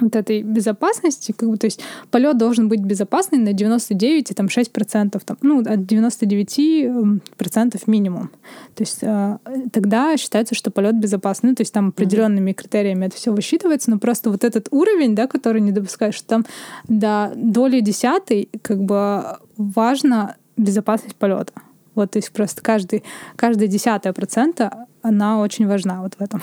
вот 0.00 0.16
этой 0.16 0.42
безопасности, 0.42 1.32
как 1.32 1.48
бы, 1.48 1.56
то 1.56 1.66
есть 1.66 1.80
полет 2.10 2.38
должен 2.38 2.68
быть 2.68 2.80
безопасный 2.80 3.38
на 3.38 3.52
99 3.52 4.30
и 4.30 4.34
там 4.34 4.48
6 4.48 4.72
процентов, 4.72 5.24
там, 5.24 5.36
ну, 5.42 5.60
от 5.60 5.86
99 5.86 7.26
процентов 7.36 7.86
минимум. 7.86 8.30
То 8.74 8.82
есть 8.82 8.98
э, 9.02 9.38
тогда 9.72 10.16
считается, 10.16 10.54
что 10.54 10.70
полет 10.70 10.98
безопасный. 10.98 11.50
Ну, 11.50 11.56
то 11.56 11.62
есть 11.62 11.72
там 11.72 11.88
определенными 11.88 12.50
mm-hmm. 12.50 12.54
критериями 12.54 13.06
это 13.06 13.16
все 13.16 13.32
высчитывается, 13.32 13.90
но 13.90 13.98
просто 13.98 14.30
вот 14.30 14.44
этот 14.44 14.68
уровень, 14.70 15.14
да, 15.14 15.26
который 15.26 15.60
не 15.60 15.72
допускаешь, 15.72 16.14
что 16.14 16.26
там 16.26 16.46
до 16.88 17.32
доли 17.36 17.80
десятой 17.80 18.48
как 18.62 18.82
бы 18.82 19.38
важна 19.56 20.36
безопасность 20.56 21.16
полета. 21.16 21.52
Вот, 21.94 22.12
то 22.12 22.18
есть 22.18 22.32
просто 22.32 22.60
каждый, 22.62 23.04
каждая 23.36 23.68
десятая 23.68 24.12
процента, 24.12 24.86
она 25.02 25.40
очень 25.40 25.66
важна 25.66 26.02
вот 26.02 26.14
в 26.14 26.20
этом. 26.20 26.42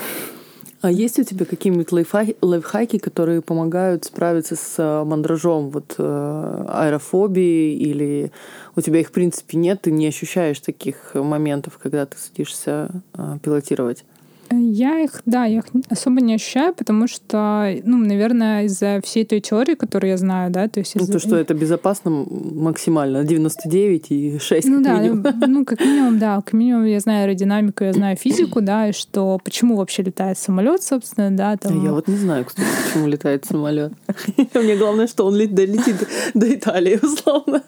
А 0.82 0.90
есть 0.90 1.16
у 1.20 1.22
тебя 1.22 1.46
какие-нибудь 1.46 1.92
лайфхаки, 1.92 2.36
лайфхаки, 2.40 2.98
которые 2.98 3.40
помогают 3.40 4.04
справиться 4.04 4.56
с 4.56 4.74
э, 4.78 5.04
мандражом, 5.04 5.70
вот 5.70 5.94
э, 5.96 6.64
аэрофобии, 6.68 7.76
или 7.76 8.32
у 8.74 8.80
тебя 8.80 8.98
их 8.98 9.10
в 9.10 9.12
принципе 9.12 9.58
нет, 9.58 9.82
ты 9.82 9.92
не 9.92 10.08
ощущаешь 10.08 10.58
таких 10.58 11.14
моментов, 11.14 11.78
когда 11.80 12.04
ты 12.04 12.16
садишься 12.18 12.90
э, 13.14 13.38
пилотировать? 13.40 14.04
Я 14.52 15.00
их, 15.00 15.22
да, 15.26 15.44
я 15.44 15.58
их 15.58 15.64
особо 15.88 16.20
не 16.20 16.34
ощущаю, 16.34 16.74
потому 16.74 17.06
что, 17.06 17.68
ну, 17.84 17.96
наверное, 17.96 18.64
из-за 18.64 19.00
всей 19.02 19.24
той 19.24 19.40
теории, 19.40 19.74
которую 19.74 20.10
я 20.10 20.16
знаю, 20.16 20.50
да, 20.50 20.68
то 20.68 20.80
есть... 20.80 20.94
Ну, 20.94 21.06
то, 21.06 21.18
что 21.18 21.36
это 21.36 21.54
безопасно 21.54 22.10
максимально, 22.10 23.24
99 23.24 24.10
и 24.10 24.38
6 24.38 24.68
Ну 24.68 24.82
да, 24.82 25.00
минимум. 25.00 25.24
ну, 25.46 25.64
как 25.64 25.80
минимум, 25.80 26.18
да, 26.18 26.36
как 26.36 26.52
минимум 26.52 26.84
я 26.84 27.00
знаю 27.00 27.24
аэродинамику, 27.24 27.84
я 27.84 27.92
знаю 27.92 28.16
физику, 28.16 28.60
да, 28.60 28.88
и 28.88 28.92
что, 28.92 29.38
почему 29.42 29.76
вообще 29.76 30.02
летает 30.02 30.38
самолет, 30.38 30.82
собственно, 30.82 31.30
да, 31.30 31.56
там... 31.56 31.80
А 31.80 31.84
я 31.84 31.92
вот 31.92 32.08
не 32.08 32.16
знаю, 32.16 32.44
кстати, 32.44 32.68
почему 32.86 33.08
летает 33.08 33.44
самолет. 33.44 33.92
Мне 34.54 34.76
главное, 34.76 35.06
что 35.06 35.26
он 35.26 35.34
долетит 35.34 35.96
до 36.34 36.52
Италии, 36.54 36.98
условно. 37.02 37.62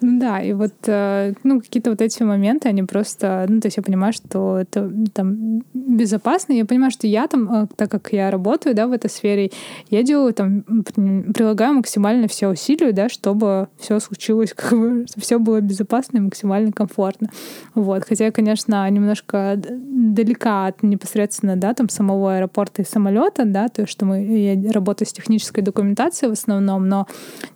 Ну 0.00 0.20
да, 0.20 0.42
и 0.42 0.52
вот 0.52 0.74
э, 0.86 1.32
ну, 1.44 1.60
какие-то 1.60 1.90
вот 1.90 2.02
эти 2.02 2.22
моменты, 2.22 2.68
они 2.68 2.82
просто, 2.82 3.46
ну, 3.48 3.60
то 3.60 3.66
есть 3.66 3.76
я 3.76 3.82
понимаю, 3.82 4.12
что 4.12 4.58
это 4.58 4.90
там 5.12 5.62
безопасно. 5.72 6.52
Я 6.52 6.64
понимаю, 6.64 6.90
что 6.90 7.06
я 7.06 7.26
там, 7.26 7.52
э, 7.52 7.66
так 7.76 7.90
как 7.90 8.12
я 8.12 8.30
работаю, 8.30 8.74
да, 8.74 8.86
в 8.86 8.92
этой 8.92 9.08
сфере, 9.08 9.50
я 9.90 10.02
делаю 10.02 10.34
там, 10.34 10.62
прилагаю 10.62 11.74
максимально 11.74 12.28
все 12.28 12.48
усилия, 12.48 12.92
да, 12.92 13.08
чтобы 13.08 13.68
все 13.78 13.98
случилось, 14.00 14.52
как 14.54 14.78
бы, 14.78 15.06
все 15.16 15.38
было 15.38 15.60
безопасно 15.60 16.18
и 16.18 16.20
максимально 16.20 16.72
комфортно. 16.72 17.30
Вот. 17.74 18.04
Хотя 18.04 18.26
я, 18.26 18.32
конечно, 18.32 18.88
немножко 18.90 19.56
далека 19.56 20.66
от 20.66 20.82
непосредственно, 20.82 21.56
да, 21.56 21.72
там 21.72 21.88
самого 21.88 22.36
аэропорта 22.36 22.82
и 22.82 22.84
самолета, 22.84 23.44
да, 23.44 23.68
то, 23.68 23.86
что 23.86 24.04
мы, 24.04 24.22
я 24.22 24.72
работаю 24.72 25.08
с 25.08 25.12
технической 25.12 25.62
документацией 25.62 26.30
в 26.30 26.32
основном, 26.32 26.88
но 26.88 27.06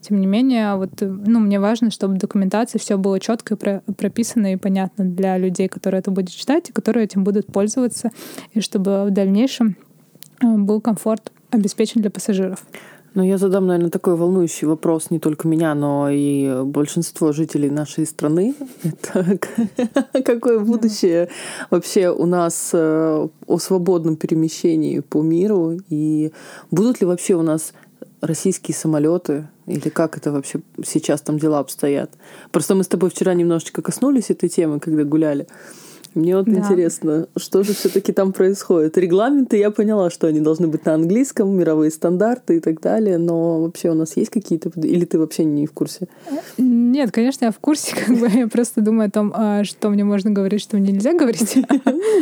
тем 0.00 0.20
не 0.20 0.26
менее, 0.26 0.76
вот, 0.76 0.90
ну, 1.00 1.40
мне 1.40 1.60
важно, 1.60 1.90
чтобы 1.90 2.14
документация 2.14 2.37
документации 2.38 2.78
все 2.78 2.96
было 2.96 3.18
четко 3.18 3.54
и 3.54 3.92
прописано 3.92 4.52
и 4.52 4.56
понятно 4.56 5.04
для 5.04 5.38
людей, 5.38 5.68
которые 5.68 6.00
это 6.00 6.10
будут 6.10 6.30
читать 6.30 6.70
и 6.70 6.72
которые 6.72 7.04
этим 7.04 7.24
будут 7.24 7.46
пользоваться, 7.46 8.10
и 8.54 8.60
чтобы 8.60 9.04
в 9.04 9.10
дальнейшем 9.10 9.76
э, 10.42 10.46
был 10.56 10.80
комфорт 10.80 11.32
обеспечен 11.50 12.00
для 12.00 12.10
пассажиров. 12.10 12.64
Ну, 13.14 13.24
я 13.24 13.38
задам, 13.38 13.66
наверное, 13.66 13.90
такой 13.90 14.14
волнующий 14.14 14.68
вопрос 14.68 15.10
не 15.10 15.18
только 15.18 15.48
меня, 15.48 15.74
но 15.74 16.08
и 16.10 16.62
большинство 16.64 17.32
жителей 17.32 17.70
нашей 17.70 18.06
страны. 18.06 18.54
Это 18.84 19.38
какое 20.24 20.60
будущее 20.60 21.28
вообще 21.70 22.10
у 22.10 22.26
нас 22.26 22.70
э, 22.72 23.28
о 23.46 23.58
свободном 23.58 24.16
перемещении 24.16 25.00
по 25.00 25.22
миру? 25.22 25.78
И 25.88 26.30
будут 26.70 27.00
ли 27.00 27.06
вообще 27.06 27.34
у 27.34 27.42
нас 27.42 27.72
российские 28.20 28.74
самолеты, 28.74 29.48
или 29.66 29.88
как 29.88 30.16
это 30.16 30.32
вообще 30.32 30.60
сейчас 30.84 31.20
там 31.20 31.38
дела 31.38 31.58
обстоят. 31.58 32.10
Просто 32.50 32.74
мы 32.74 32.84
с 32.84 32.88
тобой 32.88 33.10
вчера 33.10 33.34
немножечко 33.34 33.82
коснулись 33.82 34.30
этой 34.30 34.48
темы, 34.48 34.80
когда 34.80 35.04
гуляли. 35.04 35.46
Мне 36.18 36.36
вот 36.36 36.46
да. 36.46 36.58
интересно, 36.58 37.28
что 37.36 37.62
же 37.62 37.74
все-таки 37.74 38.12
там 38.12 38.32
происходит. 38.32 38.98
Регламенты 38.98 39.56
я 39.56 39.70
поняла, 39.70 40.10
что 40.10 40.26
они 40.26 40.40
должны 40.40 40.66
быть 40.66 40.84
на 40.84 40.94
английском, 40.94 41.56
мировые 41.56 41.92
стандарты 41.92 42.56
и 42.56 42.60
так 42.60 42.80
далее, 42.80 43.18
но 43.18 43.62
вообще 43.62 43.90
у 43.90 43.94
нас 43.94 44.16
есть 44.16 44.30
какие-то... 44.30 44.70
Или 44.80 45.04
ты 45.04 45.18
вообще 45.18 45.44
не 45.44 45.66
в 45.66 45.72
курсе? 45.72 46.08
Нет, 46.56 47.12
конечно, 47.12 47.44
я 47.44 47.52
в 47.52 47.60
курсе, 47.60 47.94
как 48.06 48.16
бы 48.18 48.28
я 48.28 48.48
просто 48.48 48.80
думаю 48.80 49.08
о 49.08 49.10
том, 49.10 49.32
а, 49.34 49.62
что 49.62 49.90
мне 49.90 50.02
можно 50.02 50.30
говорить, 50.30 50.60
что 50.60 50.76
мне 50.76 50.92
нельзя 50.92 51.14
говорить. 51.14 51.56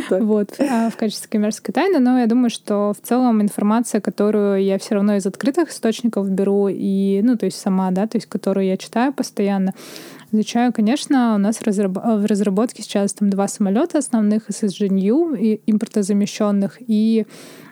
Ну, 0.09 0.25
вот, 0.25 0.55
а, 0.59 0.89
в 0.89 0.95
качестве 0.95 1.27
коммерческой 1.29 1.73
тайны, 1.73 1.99
но 1.99 2.19
я 2.19 2.27
думаю, 2.27 2.49
что 2.49 2.93
в 2.93 3.05
целом 3.05 3.41
информация, 3.41 3.99
которую 3.99 4.63
я 4.63 4.77
все 4.77 4.95
равно 4.95 5.15
из 5.15 5.25
открытых 5.25 5.69
источников 5.69 6.29
беру, 6.29 6.67
и, 6.69 7.21
ну, 7.23 7.35
то 7.37 7.45
есть 7.45 7.59
сама, 7.59 7.91
да, 7.91 8.07
то 8.07 8.17
есть 8.17 8.27
которую 8.27 8.67
я 8.67 8.77
читаю 8.77 9.13
постоянно, 9.13 9.73
Изучаю, 10.31 10.73
конечно, 10.73 11.35
у 11.35 11.37
нас 11.37 11.59
в 11.59 12.25
разработке 12.25 12.83
сейчас 12.83 13.13
там 13.13 13.29
два 13.29 13.47
самолета 13.47 13.99
основных 13.99 14.49
SSGNU 14.49 15.37
и 15.37 15.61
импортозамещенных 15.65 16.77
и 16.79 17.25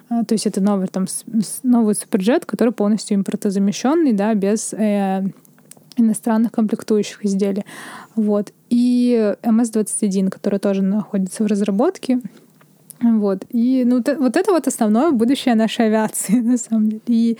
а, 0.09 0.23
то 0.23 0.33
есть 0.33 0.45
это 0.45 0.61
новый, 0.61 0.87
там, 0.87 1.05
новый 1.63 1.95
суперджет, 1.95 2.45
который 2.45 2.71
полностью 2.73 3.17
импортозамещенный, 3.17 4.13
да, 4.13 4.33
без 4.35 4.73
э, 4.73 5.23
иностранных 5.97 6.51
комплектующих 6.51 7.25
изделий. 7.25 7.65
Вот. 8.15 8.53
И 8.69 9.35
МС-21, 9.43 10.29
который 10.29 10.59
тоже 10.59 10.81
находится 10.81 11.43
в 11.43 11.47
разработке. 11.47 12.19
Вот. 13.01 13.45
И 13.49 13.83
ну, 13.85 14.01
вот 14.19 14.37
это 14.37 14.51
вот 14.51 14.67
основное 14.67 15.11
будущее 15.11 15.55
нашей 15.55 15.87
авиации, 15.87 16.39
на 16.41 16.57
самом 16.57 16.89
деле. 16.89 17.01
И 17.07 17.37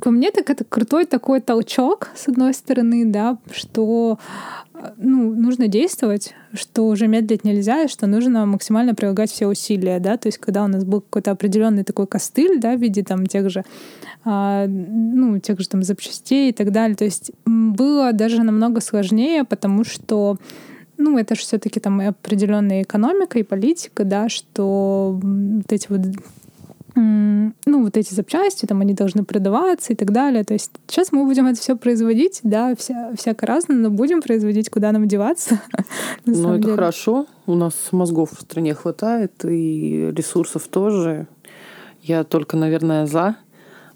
по 0.00 0.10
мне 0.10 0.30
так 0.30 0.50
это 0.50 0.64
крутой 0.64 1.06
такой 1.06 1.40
толчок, 1.40 2.08
с 2.14 2.28
одной 2.28 2.54
стороны, 2.54 3.04
да, 3.04 3.38
что 3.52 4.18
ну, 4.96 5.34
нужно 5.34 5.68
действовать, 5.68 6.34
что 6.54 6.86
уже 6.86 7.06
медлить 7.06 7.44
нельзя, 7.44 7.82
и 7.82 7.88
что 7.88 8.06
нужно 8.06 8.46
максимально 8.46 8.94
прилагать 8.94 9.30
все 9.30 9.46
усилия, 9.46 9.98
да, 9.98 10.16
то 10.16 10.28
есть 10.28 10.38
когда 10.38 10.64
у 10.64 10.68
нас 10.68 10.84
был 10.84 11.00
какой-то 11.00 11.32
определенный 11.32 11.84
такой 11.84 12.06
костыль, 12.06 12.60
да, 12.60 12.76
в 12.76 12.80
виде 12.80 13.02
там 13.02 13.26
тех 13.26 13.50
же, 13.50 13.64
а, 14.24 14.66
ну, 14.66 15.38
тех 15.38 15.60
же 15.60 15.68
там 15.68 15.82
запчастей 15.82 16.50
и 16.50 16.52
так 16.52 16.72
далее, 16.72 16.96
то 16.96 17.04
есть 17.04 17.32
было 17.44 18.12
даже 18.12 18.42
намного 18.42 18.80
сложнее, 18.80 19.44
потому 19.44 19.84
что 19.84 20.38
ну, 21.00 21.18
это 21.18 21.34
же 21.34 21.40
все-таки 21.40 21.80
там 21.80 22.00
определенная 22.00 22.82
экономика 22.82 23.38
и 23.38 23.42
политика, 23.42 24.04
да, 24.04 24.28
что 24.28 25.18
вот 25.22 25.72
эти 25.72 25.86
вот 25.88 26.00
ну, 26.96 27.84
вот 27.84 27.96
эти 27.96 28.12
запчасти, 28.12 28.66
там 28.66 28.80
они 28.80 28.94
должны 28.94 29.24
продаваться 29.24 29.92
и 29.92 29.96
так 29.96 30.10
далее. 30.10 30.44
То 30.44 30.54
есть 30.54 30.72
сейчас 30.86 31.12
мы 31.12 31.24
будем 31.24 31.46
это 31.46 31.60
все 31.60 31.76
производить, 31.76 32.40
да, 32.42 32.74
вся, 32.76 33.12
всяко 33.16 33.46
разное, 33.46 33.76
но 33.76 33.90
будем 33.90 34.20
производить, 34.20 34.70
куда 34.70 34.92
нам 34.92 35.08
деваться. 35.08 35.60
Ну, 36.26 36.54
это 36.54 36.62
деле. 36.62 36.74
хорошо. 36.74 37.26
У 37.46 37.54
нас 37.54 37.74
мозгов 37.92 38.30
в 38.32 38.40
стране 38.40 38.74
хватает, 38.74 39.44
и 39.44 40.12
ресурсов 40.14 40.68
тоже. 40.68 41.26
Я 42.02 42.24
только, 42.24 42.56
наверное, 42.56 43.06
за 43.06 43.36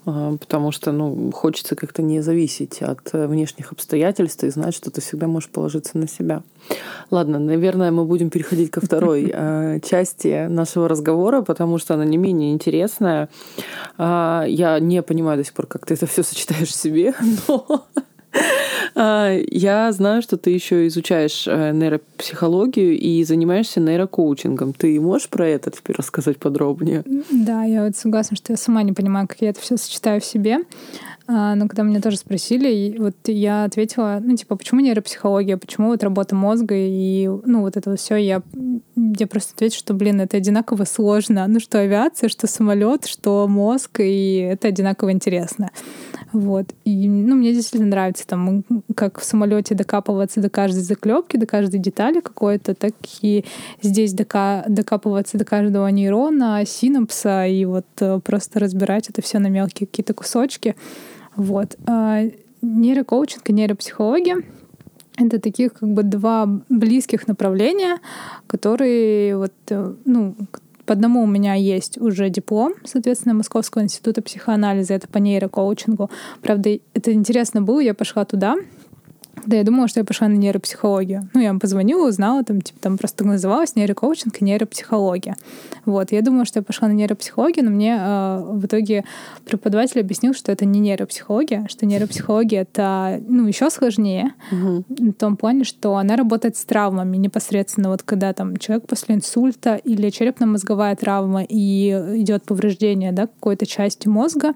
потому 0.05 0.71
что 0.73 0.93
ну, 0.93 1.31
хочется 1.33 1.77
как-то 1.77 2.03
не 2.03 2.21
зависеть 2.21 2.83
от 2.83 3.09
э, 3.13 3.27
внешних 3.27 3.73
обстоятельств 3.73 4.45
и 4.45 4.51
знать, 4.51 4.75
что 4.75 4.91
ты 4.91 5.01
всегда 5.01 5.27
можешь 5.27 5.49
положиться 5.49 5.97
на 5.97 6.07
себя. 6.09 6.43
Ладно, 7.11 7.39
наверное, 7.39 7.91
мы 7.91 8.05
будем 8.05 8.31
переходить 8.31 8.71
ко 8.71 8.81
второй 8.81 9.31
э, 9.35 9.81
части 9.81 10.47
нашего 10.47 10.89
разговора, 10.89 11.43
потому 11.43 11.79
что 11.79 11.95
она 11.95 12.05
не 12.05 12.19
менее 12.19 12.53
интересная. 12.53 13.29
Э, 13.99 14.45
я 14.47 14.79
не 14.79 15.03
понимаю 15.03 15.39
до 15.39 15.45
сих 15.45 15.55
пор, 15.55 15.67
как 15.67 15.87
ты 15.87 15.95
это 15.95 16.07
все 16.07 16.23
сочетаешь 16.23 16.69
в 16.69 16.75
себе, 16.75 17.15
но 17.49 17.65
а, 17.69 17.83
я 18.97 19.91
знаю, 19.93 20.23
что 20.23 20.37
ты 20.37 20.51
еще 20.51 20.87
изучаешь 20.87 21.49
э, 21.49 21.73
нейропсихологию 21.73 22.99
и 22.99 23.25
занимаешься 23.25 23.81
нейрокоучингом. 23.81 24.73
Ты 24.73 25.01
можешь 25.01 25.29
про 25.29 25.49
это 25.49 25.71
теперь 25.71 25.97
рассказать 25.97 26.39
подробнее? 26.39 27.03
Да, 27.31 27.65
я 27.65 27.85
вот 27.85 27.97
согласна, 27.97 28.37
что 28.37 28.53
я 28.53 28.57
сама 28.57 28.83
не 28.83 28.93
понимаю, 28.93 29.27
как 29.27 29.41
я 29.41 29.51
это 29.51 29.61
все 29.61 29.77
сочетаю 29.77 30.21
в 30.21 30.25
себе. 30.25 30.59
А, 31.27 31.55
но 31.55 31.69
когда 31.69 31.83
меня 31.85 32.03
тоже 32.03 32.19
спросили, 32.19 32.97
вот 32.99 33.17
я 33.25 33.65
ответила, 33.65 34.21
ну, 34.23 34.37
типа, 34.37 34.57
почему 34.57 34.81
нейропсихология, 34.81 35.57
почему 35.57 35.89
вот 35.89 36.03
работа 36.03 36.35
мозга 36.35 36.75
и, 36.77 37.27
ну, 37.27 37.63
вот 37.63 37.79
это 37.79 37.97
все, 37.97 38.17
я, 38.17 38.43
я 38.95 39.27
просто 39.27 39.55
ответила, 39.55 39.79
что, 39.79 39.95
блин, 39.95 40.21
это 40.21 40.37
одинаково 40.37 40.85
сложно. 40.85 41.47
Ну, 41.47 41.61
что 41.61 41.79
авиация, 41.79 42.29
что 42.29 42.47
самолет, 42.47 43.07
что 43.07 43.49
мозг, 43.49 44.01
и 44.01 44.37
это 44.37 44.69
одинаково 44.69 45.13
интересно. 45.13 45.71
Вот. 46.35 46.75
И, 46.85 47.09
ну, 47.09 47.37
мне 47.37 47.55
действительно 47.55 47.91
нравится 47.91 48.27
там, 48.27 48.65
как 48.95 49.19
в 49.19 49.25
самолете 49.25 49.75
докапываться 49.75 50.41
до 50.41 50.51
каждой 50.51 50.81
заклепки, 50.81 51.39
до 51.39 51.47
каждой 51.47 51.81
детали 51.81 52.21
какой-то, 52.21 52.75
так 52.75 52.93
и 53.23 53.47
здесь 53.81 54.13
дока 54.13 54.65
докапываться 54.69 55.39
до 55.39 55.47
каждого 55.47 55.87
нейрона, 55.89 56.65
синапса, 56.67 57.47
и 57.47 57.65
вот 57.65 57.87
э, 58.01 58.21
просто 58.23 58.59
разбирать 58.59 59.09
это 59.09 59.23
все 59.23 59.39
на 59.39 59.47
мелкие 59.47 59.87
какие-то 59.87 60.13
кусочки. 60.13 60.75
Вот. 61.37 61.77
А 61.87 62.23
нейрокоучинг 62.63 63.49
и 63.51 63.53
нейропсихология— 63.53 64.43
это 65.17 65.39
таких 65.39 65.75
как 65.75 65.89
бы 65.89 66.03
два 66.03 66.47
близких 66.69 67.29
направления, 67.29 67.99
которые 68.47 69.37
вот, 69.37 69.53
э, 69.71 69.95
ну, 70.05 70.35
по 70.87 70.93
одному 70.93 71.23
у 71.23 71.27
меня 71.27 71.55
есть 71.55 71.99
уже 71.99 72.29
диплом, 72.29 72.75
соответственно, 72.85 73.35
Московского 73.35 73.83
института 73.83 74.23
психоанализа, 74.23 74.95
это 74.95 75.09
по 75.09 75.19
нейрокоучингу. 75.19 76.11
Правда, 76.43 76.79
это 76.93 77.13
интересно 77.13 77.63
было, 77.63 77.81
я 77.81 77.95
пошла 77.95 78.25
туда, 78.25 78.57
да, 79.47 79.57
я 79.57 79.65
думала, 79.65 79.89
что 79.89 80.01
я 80.01 80.05
пошла 80.05 80.29
на 80.29 80.35
нейропсихологию. 80.35 81.29
Ну, 81.35 81.41
я 81.41 81.49
вам 81.49 81.61
позвонила, 81.61 82.09
узнала, 82.09 82.45
там, 82.45 82.61
типа, 82.61 82.79
там 82.81 82.99
просто 82.99 83.25
называлась 83.25 83.77
нейрокоучинг 83.77 84.41
и 84.41 84.45
нейропсихология. 84.45 85.37
Вот, 85.85 86.13
я 86.13 86.23
думала, 86.23 86.45
что 86.45 86.61
я 86.61 86.63
пошла 86.63 86.89
на 86.89 86.93
нейропсихологию, 86.93 87.65
но 87.65 87.71
мне 87.71 87.97
э, 87.99 88.43
в 88.53 88.67
итоге 88.67 89.05
преподаватель 89.45 90.01
объяснил, 90.01 90.35
что 90.35 90.51
это 90.53 90.65
не 90.65 90.81
нейропсихология, 90.81 91.67
что 91.69 91.87
нейропсихология— 91.87 92.63
это, 92.63 93.21
ну, 93.27 93.47
еще 93.47 93.71
сложнее, 93.71 94.33
угу. 94.51 94.85
в 94.89 95.13
том 95.13 95.37
плане, 95.37 95.65
что 95.65 95.97
она 95.97 96.17
работает 96.17 96.57
с 96.57 96.65
травмами 96.65 97.17
непосредственно, 97.17 97.91
вот 97.91 98.03
когда 98.03 98.33
там 98.33 98.57
человек 98.57 98.87
после 98.87 99.17
инсульта 99.17 99.77
или 99.77 100.11
черепно-мозговая 100.11 100.97
травма 100.97 101.43
и 101.43 101.91
идет 102.21 102.45
повреждение, 102.45 103.13
да, 103.13 103.27
какой-то 103.27 103.67
части 103.67 104.09
мозга, 104.09 104.55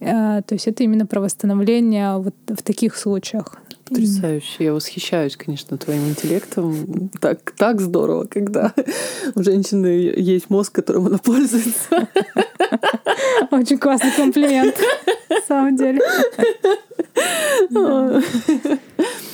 э, 0.00 0.42
то 0.46 0.54
есть 0.54 0.68
это 0.68 0.84
именно 0.84 1.06
про 1.06 1.20
восстановление 1.20 2.18
вот 2.18 2.34
в 2.46 2.62
таких 2.62 2.96
случаях. 2.96 3.58
Потрясающе. 3.88 4.64
Я 4.64 4.74
восхищаюсь, 4.74 5.36
конечно, 5.36 5.78
твоим 5.78 6.08
интеллектом. 6.08 7.10
Так, 7.20 7.52
так 7.52 7.80
здорово, 7.80 8.24
когда 8.24 8.74
у 9.34 9.42
женщины 9.42 10.12
есть 10.16 10.50
мозг, 10.50 10.72
которым 10.74 11.06
она 11.06 11.18
пользуется. 11.18 12.08
Очень 13.50 13.78
классный 13.78 14.12
комплимент, 14.12 14.74
на 15.30 15.40
самом 15.46 15.76
деле. 15.76 16.00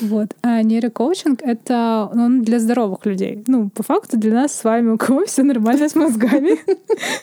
Вот. 0.00 0.34
А 0.42 0.62
нейрокоучинг— 0.62 1.40
это 1.42 2.10
он 2.12 2.42
для 2.42 2.58
здоровых 2.58 3.06
людей. 3.06 3.42
Ну, 3.46 3.70
по 3.70 3.82
факту 3.82 4.18
для 4.18 4.32
нас 4.34 4.54
с 4.54 4.64
вами, 4.64 4.90
у 4.90 4.98
кого 4.98 5.24
все 5.26 5.42
нормально 5.42 5.88
с 5.88 5.94
мозгами, 5.94 6.58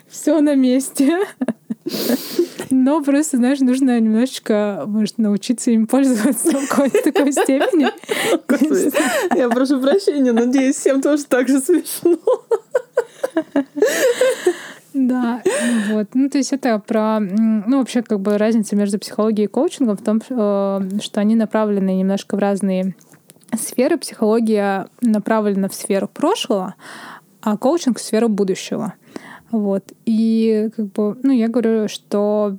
все 0.10 0.40
на 0.42 0.56
месте. 0.56 1.20
Но 2.70 3.04
просто, 3.04 3.38
знаешь, 3.38 3.60
нужно 3.60 4.00
немножечко, 4.00 4.84
может, 4.88 5.18
научиться 5.18 5.72
им 5.72 5.88
пользоваться 5.88 6.58
в 6.58 6.68
какой-то 6.68 7.12
такой 7.12 7.32
степени. 7.32 7.90
Я 9.38 9.50
прошу 9.50 9.82
прощения, 9.82 10.32
надеюсь, 10.32 10.78
всем 10.78 11.02
тоже 11.02 11.26
так 11.26 11.48
же 11.48 11.60
смешно. 11.60 12.18
Да, 14.94 15.42
вот. 15.90 16.08
Ну, 16.14 16.30
то 16.30 16.38
есть 16.38 16.52
это 16.54 16.78
про... 16.80 17.20
Ну, 17.20 17.80
вообще, 17.80 18.02
как 18.02 18.20
бы 18.20 18.38
разница 18.38 18.76
между 18.76 19.00
психологией 19.00 19.46
и 19.46 19.48
коучингом 19.48 19.98
в 19.98 20.04
том, 20.04 20.22
э, 20.30 21.00
что 21.02 21.22
они 21.22 21.36
направлены 21.36 21.98
немножко 21.98 22.36
в 22.36 22.40
разные 22.40 22.96
сферы. 23.58 23.98
Психология 23.98 24.88
направлена 25.02 25.70
в 25.70 25.74
сферу 25.74 26.08
прошлого, 26.08 26.76
а 27.42 27.58
коучинг 27.58 28.00
в 28.00 28.02
сферу 28.02 28.28
будущего. 28.28 28.94
Вот. 29.52 29.92
И 30.06 30.70
как 30.76 30.92
бы, 30.94 31.18
ну, 31.24 31.34
я 31.34 31.48
говорю, 31.48 31.88
что 31.88 32.56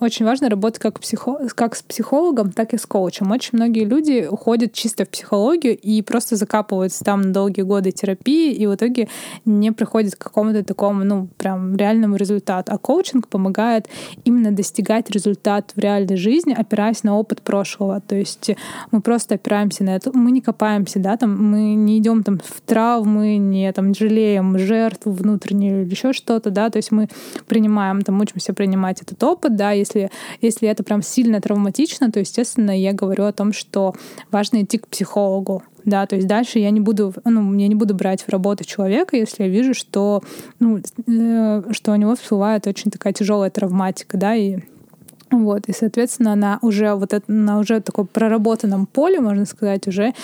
очень 0.00 0.24
важно 0.26 0.48
работать 0.48 0.80
как, 0.80 1.00
психо... 1.00 1.48
как 1.54 1.76
с 1.76 1.82
психологом, 1.82 2.52
так 2.52 2.74
и 2.74 2.78
с 2.78 2.86
коучем. 2.86 3.30
Очень 3.30 3.50
многие 3.52 3.84
люди 3.84 4.26
уходят 4.30 4.72
чисто 4.72 5.04
в 5.04 5.08
психологию 5.08 5.76
и 5.76 6.02
просто 6.02 6.36
закапываются 6.36 7.04
там 7.04 7.22
на 7.22 7.32
долгие 7.32 7.62
годы 7.62 7.92
терапии, 7.92 8.52
и 8.52 8.66
в 8.66 8.74
итоге 8.74 9.08
не 9.44 9.72
приходят 9.72 10.14
к 10.14 10.18
какому-то 10.18 10.62
такому, 10.64 11.04
ну, 11.04 11.28
прям 11.36 11.76
реальному 11.76 12.16
результату. 12.16 12.72
А 12.72 12.78
коучинг 12.78 13.28
помогает 13.28 13.88
именно 14.24 14.52
достигать 14.52 15.10
результат 15.10 15.72
в 15.74 15.78
реальной 15.78 16.16
жизни, 16.16 16.54
опираясь 16.56 17.02
на 17.02 17.16
опыт 17.18 17.42
прошлого. 17.42 18.00
То 18.00 18.16
есть 18.16 18.50
мы 18.90 19.00
просто 19.00 19.34
опираемся 19.36 19.84
на 19.84 19.96
это, 19.96 20.16
мы 20.16 20.30
не 20.30 20.40
копаемся, 20.40 20.98
да, 20.98 21.16
там 21.16 21.36
мы 21.50 21.74
не 21.74 21.98
идем 21.98 22.22
там 22.22 22.38
в 22.38 22.60
травмы, 22.60 23.36
не 23.36 23.72
там 23.72 23.94
жалеем 23.94 24.58
жертву 24.58 25.12
внутреннюю 25.12 25.82
или 25.82 25.90
еще 25.90 26.12
что-то, 26.12 26.50
да, 26.50 26.70
то 26.70 26.78
есть 26.78 26.92
мы 26.92 27.08
принимаем, 27.46 28.02
там 28.02 28.20
учимся 28.20 28.52
принимать 28.52 29.02
этот 29.02 29.22
опыт, 29.22 29.56
да, 29.56 29.72
если, 29.86 30.10
если 30.40 30.68
это 30.68 30.82
прям 30.82 31.02
сильно 31.02 31.40
травматично, 31.40 32.10
то, 32.10 32.20
естественно, 32.20 32.78
я 32.78 32.92
говорю 32.92 33.24
о 33.24 33.32
том, 33.32 33.52
что 33.52 33.94
важно 34.30 34.62
идти 34.62 34.78
к 34.78 34.88
психологу, 34.88 35.62
да, 35.84 36.06
то 36.06 36.16
есть 36.16 36.26
дальше 36.26 36.58
я 36.58 36.70
не 36.70 36.80
буду, 36.80 37.14
ну, 37.24 37.54
я 37.56 37.68
не 37.68 37.74
буду 37.74 37.94
брать 37.94 38.22
в 38.22 38.28
работу 38.28 38.64
человека, 38.64 39.16
если 39.16 39.44
я 39.44 39.48
вижу, 39.48 39.74
что, 39.74 40.22
ну, 40.58 40.78
э, 40.78 41.62
что 41.70 41.92
у 41.92 41.96
него 41.96 42.16
всплывает 42.16 42.66
очень 42.66 42.90
такая 42.90 43.12
тяжелая 43.12 43.50
травматика, 43.50 44.16
да, 44.16 44.34
и 44.34 44.58
вот, 45.30 45.68
и, 45.68 45.72
соответственно, 45.72 46.36
на 46.36 46.58
уже 46.62 46.94
вот 46.94 47.12
это, 47.12 47.30
на 47.30 47.58
уже 47.58 47.80
таком 47.80 48.06
проработанном 48.06 48.86
поле, 48.86 49.18
можно 49.18 49.44
сказать, 49.44 49.88
уже 49.88 50.14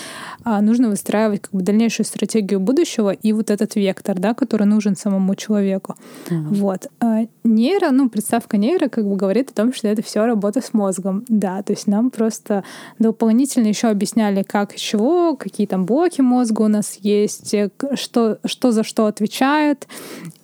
а, 0.45 0.61
нужно 0.61 0.87
выстраивать 0.87 1.41
как 1.41 1.51
бы 1.51 1.61
дальнейшую 1.61 2.05
стратегию 2.05 2.61
будущего 2.61 3.11
и 3.11 3.33
вот 3.33 3.51
этот 3.51 3.75
вектор, 3.75 4.17
да, 4.17 4.33
который 4.33 4.65
нужен 4.65 4.95
самому 4.95 5.35
человеку. 5.35 5.95
Mm-hmm. 6.29 6.53
Вот. 6.53 6.87
А, 7.01 7.27
нейро, 7.43 7.91
ну, 7.91 8.09
представка 8.09 8.55
нейро 8.55 8.87
как 8.87 9.05
бы 9.05 9.17
говорит 9.17 9.49
о 9.49 9.53
том, 9.53 9.73
что 9.73 9.89
это 9.89 10.01
все 10.01 10.25
работа 10.25 10.61
с 10.61 10.73
мозгом. 10.73 11.25
Да, 11.27 11.61
то 11.63 11.73
есть 11.73 11.87
нам 11.87 12.09
просто 12.09 12.63
дополнительно 12.97 13.67
еще 13.67 13.89
объясняли, 13.89 14.43
как 14.43 14.73
и 14.73 14.77
чего, 14.77 15.35
какие 15.35 15.67
там 15.67 15.85
блоки 15.85 16.21
мозга 16.21 16.61
у 16.61 16.69
нас 16.69 16.97
есть, 17.01 17.53
что, 17.95 18.39
что 18.45 18.71
за 18.71 18.83
что 18.83 19.07
отвечает. 19.07 19.85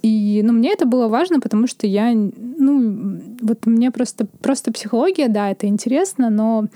И, 0.01 0.41
ну, 0.43 0.51
мне 0.51 0.73
это 0.73 0.85
было 0.85 1.07
важно, 1.07 1.39
потому 1.39 1.67
что 1.67 1.87
я, 1.87 2.11
ну, 2.13 3.19
вот 3.41 3.65
мне 3.65 3.91
просто 3.91 4.27
Просто 4.41 4.71
психология, 4.71 5.27
да, 5.27 5.51
это 5.51 5.67
интересно, 5.67 6.29
но 6.29 6.67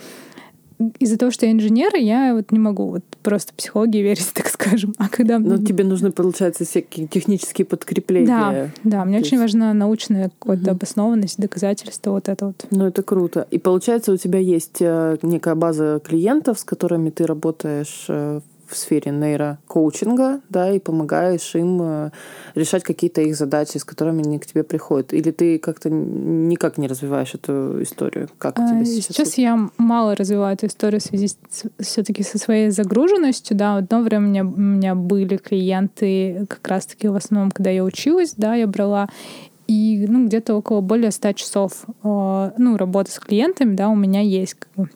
из-за 1.00 1.18
того, 1.18 1.32
что 1.32 1.46
я 1.46 1.52
инженер, 1.52 1.96
я 1.96 2.34
вот 2.34 2.52
не 2.52 2.60
могу 2.60 2.90
вот 2.90 3.04
просто 3.22 3.54
психологии 3.54 4.00
верить, 4.00 4.32
так 4.34 4.48
скажем. 4.48 4.94
А 4.98 5.08
когда... 5.10 5.40
Ну, 5.40 5.58
тебе 5.58 5.84
нужны, 5.84 6.12
получается, 6.12 6.66
всякие 6.66 7.08
технические 7.08 7.66
подкрепления. 7.66 8.72
Да, 8.84 8.90
да, 8.98 9.06
мне 9.06 9.20
То 9.20 9.26
очень 9.26 9.38
есть... 9.38 9.54
важна 9.54 9.74
научная 9.74 10.32
какая-то 10.40 10.64
угу. 10.64 10.72
обоснованность, 10.72 11.40
доказательства, 11.40 12.12
вот 12.12 12.30
это 12.30 12.48
вот. 12.48 12.66
Ну, 12.72 12.86
это 12.86 13.04
круто. 13.04 13.48
И 13.52 13.60
получается, 13.60 14.12
у 14.12 14.18
тебя 14.18 14.40
есть 14.40 14.78
э, 14.82 15.18
некая 15.22 15.56
база 15.56 16.02
клиентов, 16.04 16.60
с 16.60 16.64
которыми 16.64 17.10
ты 17.10 17.26
работаешь 17.26 18.06
э, 18.10 18.42
в 18.74 18.78
сфере 18.78 19.12
нейрокоучинга, 19.12 20.42
да, 20.50 20.72
и 20.72 20.80
помогаешь 20.80 21.56
им 21.56 21.82
э, 21.82 22.12
решать 22.56 22.84
какие-то 22.84 23.22
их 23.22 23.36
задачи, 23.36 23.78
с 23.78 23.84
которыми 23.84 24.24
они 24.26 24.40
к 24.40 24.46
тебе 24.46 24.64
приходят? 24.64 25.14
Или 25.14 25.32
ты 25.32 25.60
как-то 25.60 25.90
никак 25.90 26.78
не 26.78 26.88
развиваешь 26.88 27.34
эту 27.36 27.82
историю? 27.82 28.30
Как 28.38 28.60
а, 28.60 28.68
тебе 28.68 28.86
сейчас? 28.86 29.16
Сейчас 29.16 29.38
я 29.38 29.70
мало 29.78 30.16
развиваю 30.16 30.56
эту 30.56 30.68
историю 30.68 31.00
в 31.00 31.04
связи 31.04 31.30
все-таки 31.80 32.24
со 32.24 32.38
своей 32.38 32.70
загруженностью, 32.70 33.56
да. 33.56 33.78
Одно 33.78 34.02
время 34.02 34.26
у 34.26 34.30
меня, 34.30 34.44
у 34.44 34.60
меня 34.60 34.96
были 34.96 35.38
клиенты 35.38 36.46
как 36.50 36.68
раз-таки 36.68 37.08
в 37.08 37.16
основном, 37.16 37.52
когда 37.52 37.70
я 37.70 37.84
училась, 37.84 38.34
да, 38.36 38.56
я 38.56 38.68
брала 38.68 39.10
и 39.68 40.06
ну, 40.08 40.26
где-то 40.28 40.56
около 40.56 40.82
более 40.82 41.12
100 41.12 41.34
часов 41.34 41.86
э, 42.04 42.52
ну, 42.58 42.78
работы 42.78 43.12
с 43.12 43.20
клиентами, 43.20 43.76
да, 43.76 43.90
у 43.90 43.96
меня 43.96 44.22
есть 44.22 44.56
как 44.56 44.70
бы 44.76 44.90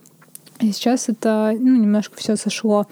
и 0.59 0.71
сейчас 0.71 1.09
это 1.09 1.53
ну, 1.57 1.75
немножко 1.75 2.17
все 2.17 2.35
сошло, 2.35 2.85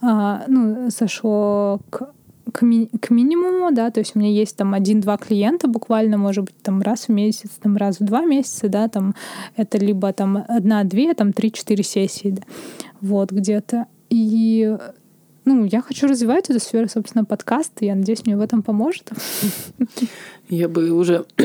а, 0.00 0.44
ну, 0.48 0.90
сошло 0.90 1.80
к 1.90 2.12
к, 2.52 2.62
ми- 2.62 2.88
к 3.00 3.10
минимуму, 3.10 3.70
да, 3.72 3.90
то 3.90 4.00
есть 4.00 4.16
у 4.16 4.18
меня 4.18 4.30
есть 4.30 4.56
там 4.56 4.74
один-два 4.74 5.16
клиента 5.16 5.68
буквально, 5.68 6.16
может 6.16 6.44
быть, 6.44 6.56
там 6.62 6.80
раз 6.80 7.08
в 7.08 7.10
месяц, 7.10 7.50
там 7.62 7.76
раз 7.76 8.00
в 8.00 8.04
два 8.04 8.24
месяца, 8.24 8.68
да, 8.68 8.88
там 8.88 9.14
это 9.56 9.78
либо 9.78 10.12
там 10.12 10.44
одна-две, 10.48 11.14
там 11.14 11.32
три-четыре 11.32 11.84
сессии, 11.84 12.30
да, 12.30 12.42
вот 13.00 13.32
где-то. 13.32 13.86
И 14.10 14.76
ну, 15.44 15.64
я 15.64 15.80
хочу 15.80 16.06
развивать 16.06 16.50
эту 16.50 16.60
сферу, 16.60 16.88
собственно, 16.88 17.24
подкаста. 17.24 17.84
Я 17.84 17.94
надеюсь, 17.94 18.26
мне 18.26 18.36
в 18.36 18.40
этом 18.40 18.62
поможет. 18.62 19.10
Я 20.48 20.68
бы 20.68 20.90
уже 20.90 21.24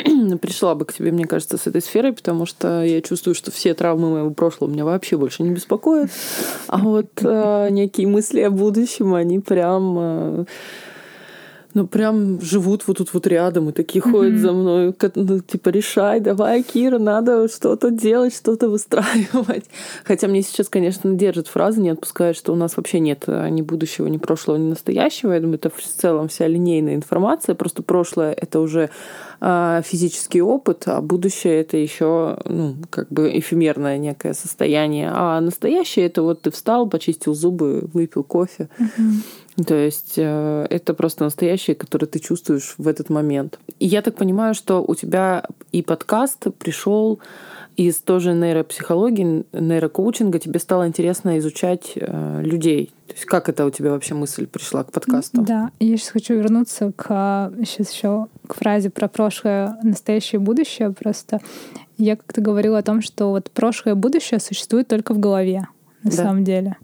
пришла 0.41 0.75
бы 0.75 0.85
к 0.85 0.93
тебе, 0.93 1.11
мне 1.11 1.25
кажется, 1.25 1.57
с 1.57 1.67
этой 1.67 1.81
сферой, 1.81 2.13
потому 2.13 2.45
что 2.45 2.83
я 2.83 3.01
чувствую, 3.01 3.35
что 3.35 3.51
все 3.51 3.73
травмы 3.73 4.11
моего 4.11 4.31
прошлого 4.31 4.69
меня 4.69 4.85
вообще 4.85 5.17
больше 5.17 5.43
не 5.43 5.51
беспокоят. 5.51 6.09
А 6.67 6.77
вот 6.77 7.11
э, 7.21 7.67
некие 7.71 8.07
мысли 8.07 8.41
о 8.41 8.49
будущем, 8.49 9.13
они 9.13 9.39
прям... 9.39 9.95
Э, 9.99 10.45
ну, 11.73 11.87
прям 11.87 12.39
живут 12.41 12.87
вот 12.87 12.97
тут 12.97 13.13
вот 13.13 13.27
рядом 13.27 13.69
и 13.69 13.71
такие 13.71 14.03
mm-hmm. 14.03 14.11
ходят 14.11 14.39
за 14.39 14.51
мной, 14.51 14.95
ну, 15.15 15.39
типа, 15.39 15.69
решай, 15.69 16.19
давай, 16.19 16.63
Кира, 16.63 16.99
надо 16.99 17.47
что-то 17.47 17.89
делать, 17.89 18.35
что-то 18.35 18.69
выстраивать. 18.69 19.65
Хотя 20.03 20.27
мне 20.27 20.41
сейчас, 20.41 20.69
конечно, 20.69 21.13
держит 21.13 21.47
фраза, 21.47 21.81
не 21.81 21.89
отпускает, 21.89 22.37
что 22.37 22.53
у 22.53 22.55
нас 22.55 22.77
вообще 22.77 22.99
нет 22.99 23.23
э, 23.27 23.49
ни 23.49 23.61
будущего, 23.61 24.07
ни 24.07 24.17
прошлого, 24.17 24.57
ни 24.57 24.69
настоящего. 24.69 25.33
Я 25.33 25.39
думаю, 25.39 25.55
это 25.55 25.69
в 25.69 25.81
целом 25.81 26.27
вся 26.27 26.47
линейная 26.47 26.95
информация. 26.95 27.55
Просто 27.55 27.83
прошлое— 27.83 28.33
это 28.39 28.59
уже 28.59 28.83
а, 28.83 28.89
физический 29.83 30.41
опыт, 30.41 30.83
а 30.85 31.01
будущее 31.01 31.59
это 31.59 31.75
еще 31.75 32.37
ну, 32.45 32.75
как 32.89 33.09
бы 33.09 33.37
эфемерное 33.37 33.97
некое 33.97 34.33
состояние. 34.33 35.09
А 35.13 35.41
настоящее 35.41 36.05
это 36.05 36.21
вот 36.21 36.43
ты 36.43 36.51
встал, 36.51 36.87
почистил 36.87 37.33
зубы, 37.33 37.89
выпил 37.93 38.23
кофе. 38.23 38.69
Угу. 38.79 39.65
То 39.65 39.75
есть 39.75 40.13
э, 40.17 40.65
это 40.69 40.93
просто 40.93 41.25
настоящее, 41.25 41.75
которое 41.75 42.07
ты 42.07 42.19
чувствуешь 42.19 42.75
в 42.77 42.87
этот 42.87 43.09
момент. 43.09 43.59
И 43.79 43.85
я 43.85 44.01
так 44.01 44.15
понимаю, 44.15 44.53
что 44.55 44.83
у 44.83 44.95
тебя 44.95 45.45
и 45.71 45.81
подкаст 45.81 46.47
пришел 46.57 47.19
из 47.75 47.97
тоже 47.97 48.33
нейропсихологии, 48.33 49.45
нейрокоучинга 49.51 50.39
тебе 50.39 50.59
стало 50.59 50.87
интересно 50.87 51.37
изучать 51.39 51.93
э, 51.95 52.41
людей. 52.43 52.91
То 53.13 53.17
есть 53.17 53.25
как 53.25 53.47
это 53.47 53.63
у 53.63 53.69
тебя 53.69 53.91
вообще 53.91 54.15
мысль 54.15 54.47
пришла 54.47 54.83
к 54.83 54.91
подкасту? 54.91 55.43
Да, 55.43 55.69
я 55.79 55.97
сейчас 55.97 56.09
хочу 56.09 56.33
вернуться 56.33 56.91
к 56.95 57.51
сейчас 57.59 57.93
еще 57.93 58.25
к 58.47 58.55
фразе 58.55 58.89
про 58.89 59.07
прошлое, 59.07 59.77
настоящее 59.83 60.41
и 60.41 60.43
будущее. 60.43 60.91
Просто 60.91 61.39
я 61.99 62.15
как-то 62.15 62.41
говорила 62.41 62.79
о 62.79 62.81
том, 62.81 63.03
что 63.03 63.29
вот 63.29 63.51
прошлое 63.51 63.93
и 63.93 63.97
будущее 63.97 64.39
существует 64.39 64.87
только 64.87 65.13
в 65.13 65.19
голове 65.19 65.67
на 66.01 66.09
да. 66.09 66.17
самом 66.17 66.43
деле. 66.43 66.75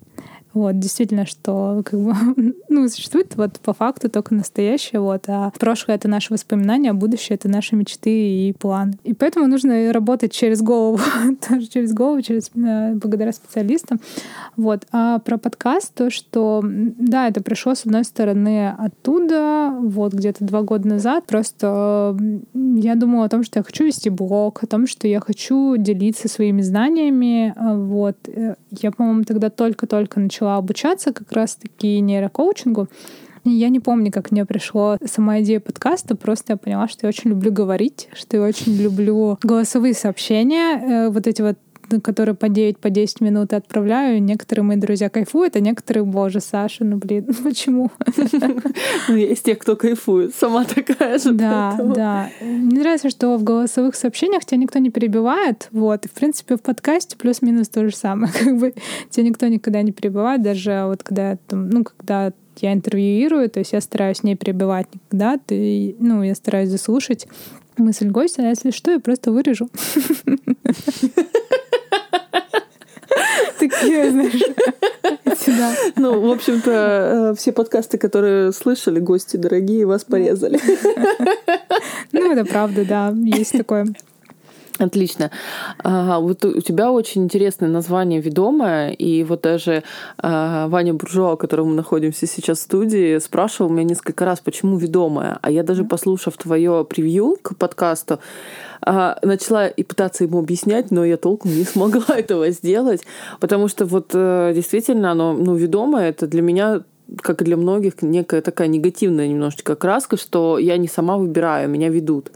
Вот, 0.53 0.79
действительно, 0.79 1.27
что 1.27 1.83
как 1.85 1.99
бы, 1.99 2.13
ну, 2.69 2.87
существует 2.89 3.35
вот 3.35 3.59
по 3.59 3.73
факту 3.73 4.09
только 4.09 4.33
настоящее, 4.33 4.99
вот, 4.99 5.25
а 5.27 5.51
прошлое— 5.59 5.95
это 5.97 6.07
наши 6.07 6.33
воспоминания, 6.33 6.89
а 6.89 6.93
будущее— 6.93 7.35
это 7.41 7.47
наши 7.47 7.75
мечты 7.75 8.09
и 8.09 8.53
планы. 8.53 8.93
И 9.03 9.13
поэтому 9.13 9.47
нужно 9.47 9.93
работать 9.93 10.31
через 10.31 10.61
голову, 10.61 10.99
тоже 11.47 11.67
через 11.67 11.93
голову, 11.93 12.21
через, 12.21 12.49
э, 12.55 12.95
благодаря 12.95 13.31
специалистам. 13.31 13.99
Вот. 14.57 14.87
А 14.91 15.19
про 15.19 15.37
подкаст, 15.37 15.93
то, 15.93 16.09
что, 16.09 16.63
да, 16.63 17.27
это 17.27 17.43
пришло, 17.43 17.75
с 17.75 17.85
одной 17.85 18.03
стороны, 18.03 18.69
оттуда, 18.69 19.75
вот, 19.79 20.13
где-то 20.13 20.43
два 20.45 20.63
года 20.63 20.87
назад. 20.87 21.25
Просто 21.27 22.17
я 22.53 22.95
думала 22.95 23.25
о 23.25 23.29
том, 23.29 23.43
что 23.43 23.59
я 23.59 23.63
хочу 23.63 23.85
вести 23.85 24.09
блог, 24.09 24.63
о 24.63 24.67
том, 24.67 24.87
что 24.87 25.07
я 25.07 25.19
хочу 25.19 25.77
делиться 25.77 26.27
своими 26.27 26.61
знаниями, 26.61 27.53
вот. 27.55 28.17
Э, 28.27 28.55
я, 28.71 28.91
по-моему, 28.91 29.23
тогда 29.25 29.51
только-только 29.51 30.19
начала 30.19 30.38
начала 30.39 30.57
обучаться 30.57 31.11
как 31.13 31.31
раз-таки 31.31 31.99
нейрокоучингу, 31.99 32.87
я 33.45 33.69
не 33.69 33.79
помню, 33.79 34.11
как 34.11 34.31
мне 34.31 34.45
пришло 34.45 34.97
сама 35.05 35.39
идея 35.39 35.59
подкаста, 35.59 36.15
просто 36.15 36.53
я 36.53 36.57
поняла, 36.57 36.87
что 36.87 37.05
я 37.05 37.09
очень 37.09 37.29
люблю 37.31 37.51
говорить, 37.51 38.09
что 38.13 38.37
я 38.37 38.43
очень 38.43 38.75
люблю 38.75 39.39
голосовые 39.41 39.93
сообщения, 39.93 40.77
э, 40.77 41.09
вот 41.09 41.25
эти 41.25 41.41
вот 41.41 41.57
которые 42.01 42.35
по 42.35 42.49
9, 42.49 42.77
по 42.77 42.89
10 42.89 43.21
минут 43.21 43.53
отправляю. 43.53 44.21
Некоторые 44.21 44.63
мои 44.63 44.77
друзья 44.77 45.09
кайфуют, 45.09 45.55
а 45.55 45.59
некоторые, 45.59 46.03
боже, 46.03 46.39
Саша, 46.39 46.83
ну 46.83 46.97
блин, 46.97 47.27
почему? 47.43 47.91
Ну, 49.07 49.15
есть 49.15 49.43
те, 49.43 49.55
кто 49.55 49.75
кайфует, 49.75 50.35
сама 50.35 50.65
такая 50.65 51.17
же. 51.17 51.33
Да, 51.33 51.77
да. 51.95 52.29
Мне 52.41 52.81
нравится, 52.81 53.09
что 53.09 53.35
в 53.37 53.43
голосовых 53.43 53.95
сообщениях 53.95 54.45
тебя 54.45 54.57
никто 54.57 54.79
не 54.79 54.89
перебивает, 54.89 55.67
вот, 55.71 56.05
и, 56.05 56.09
в 56.09 56.11
принципе, 56.11 56.57
в 56.57 56.61
подкасте 56.61 57.17
плюс-минус 57.17 57.69
то 57.69 57.87
же 57.87 57.95
самое, 57.95 58.31
как 58.39 58.57
бы 58.57 58.73
тебя 59.09 59.25
никто 59.25 59.47
никогда 59.47 59.81
не 59.81 59.91
перебивает, 59.91 60.41
даже 60.41 60.83
вот 60.85 61.03
когда, 61.03 61.37
там, 61.47 61.69
ну, 61.69 61.83
когда 61.83 62.31
я 62.61 62.73
интервьюирую, 62.73 63.49
то 63.49 63.59
есть 63.59 63.73
я 63.73 63.81
стараюсь 63.81 64.23
не 64.23 64.35
перебивать 64.35 64.87
никогда, 64.93 65.37
ты, 65.37 65.95
ну, 65.99 66.23
я 66.23 66.35
стараюсь 66.35 66.69
заслушать 66.69 67.27
мысль 67.79 68.09
гостя, 68.09 68.43
а 68.43 68.49
если 68.49 68.71
что, 68.71 68.91
я 68.91 68.99
просто 68.99 69.31
вырежу. 69.31 69.69
Такие, 73.59 74.11
знаешь, 74.11 74.41
сюда. 75.37 75.73
Ну, 75.95 76.21
в 76.21 76.31
общем-то, 76.31 76.71
э, 76.71 77.35
все 77.37 77.51
подкасты, 77.51 77.97
которые 77.97 78.51
слышали, 78.51 78.99
гости 78.99 79.37
дорогие, 79.37 79.85
вас 79.85 80.03
порезали. 80.03 80.59
Ну, 82.11 82.31
это 82.31 82.43
правда, 82.45 82.85
да, 82.85 83.13
есть 83.15 83.51
такое. 83.51 83.85
Отлично. 84.79 85.29
А, 85.83 86.19
вот 86.19 86.45
у 86.45 86.61
тебя 86.61 86.91
очень 86.91 87.23
интересное 87.25 87.67
название 87.69 88.21
«Ведомое», 88.21 88.91
и 88.91 89.23
вот 89.25 89.41
даже 89.41 89.83
а, 90.17 90.69
Ваня 90.69 90.93
Буржуа, 90.93 91.33
у 91.33 91.37
которого 91.37 91.67
мы 91.67 91.75
находимся 91.75 92.25
сейчас 92.25 92.59
в 92.59 92.61
студии, 92.61 93.19
спрашивал 93.19 93.69
меня 93.69 93.83
несколько 93.83 94.23
раз, 94.23 94.39
почему 94.39 94.77
«Ведомое». 94.77 95.37
А 95.41 95.51
я 95.51 95.63
даже, 95.63 95.83
послушав 95.83 96.37
твое 96.37 96.85
превью 96.89 97.37
к 97.41 97.57
подкасту, 97.57 98.19
а, 98.81 99.17
начала 99.23 99.67
и 99.67 99.83
пытаться 99.83 100.23
ему 100.23 100.39
объяснять, 100.39 100.91
но 100.91 101.05
я 101.05 101.17
толком 101.17 101.51
не 101.51 101.63
смогла 101.65 102.17
этого 102.17 102.49
сделать, 102.51 103.03
потому 103.39 103.67
что 103.67 103.85
вот 103.85 104.11
э, 104.13 104.51
действительно 104.55 105.11
оно, 105.11 105.33
ну, 105.33 105.55
«Ведомое»— 105.55 106.09
это 106.11 106.27
для 106.27 106.41
меня 106.41 106.81
как 107.23 107.41
и 107.41 107.45
для 107.45 107.57
многих, 107.57 108.01
некая 108.01 108.41
такая 108.41 108.67
негативная 108.67 109.27
немножечко 109.27 109.75
краска, 109.75 110.15
что 110.15 110.59
я 110.59 110.77
не 110.77 110.87
сама 110.87 111.17
выбираю, 111.17 111.67
меня 111.67 111.89
ведут. 111.89 112.31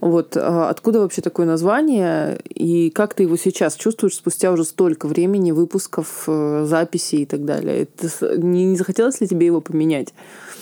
Вот 0.00 0.36
а 0.36 0.70
откуда 0.70 1.00
вообще 1.00 1.22
такое 1.22 1.46
название 1.46 2.38
и 2.48 2.90
как 2.90 3.14
ты 3.14 3.24
его 3.24 3.36
сейчас 3.36 3.74
чувствуешь 3.74 4.14
спустя 4.14 4.52
уже 4.52 4.64
столько 4.64 5.06
времени 5.06 5.50
выпусков, 5.50 6.24
э, 6.28 6.64
записей 6.66 7.22
и 7.22 7.26
так 7.26 7.44
далее? 7.44 7.82
Это, 7.82 8.38
не, 8.38 8.66
не 8.66 8.76
захотелось 8.76 9.20
ли 9.20 9.26
тебе 9.26 9.46
его 9.46 9.60
поменять? 9.60 10.14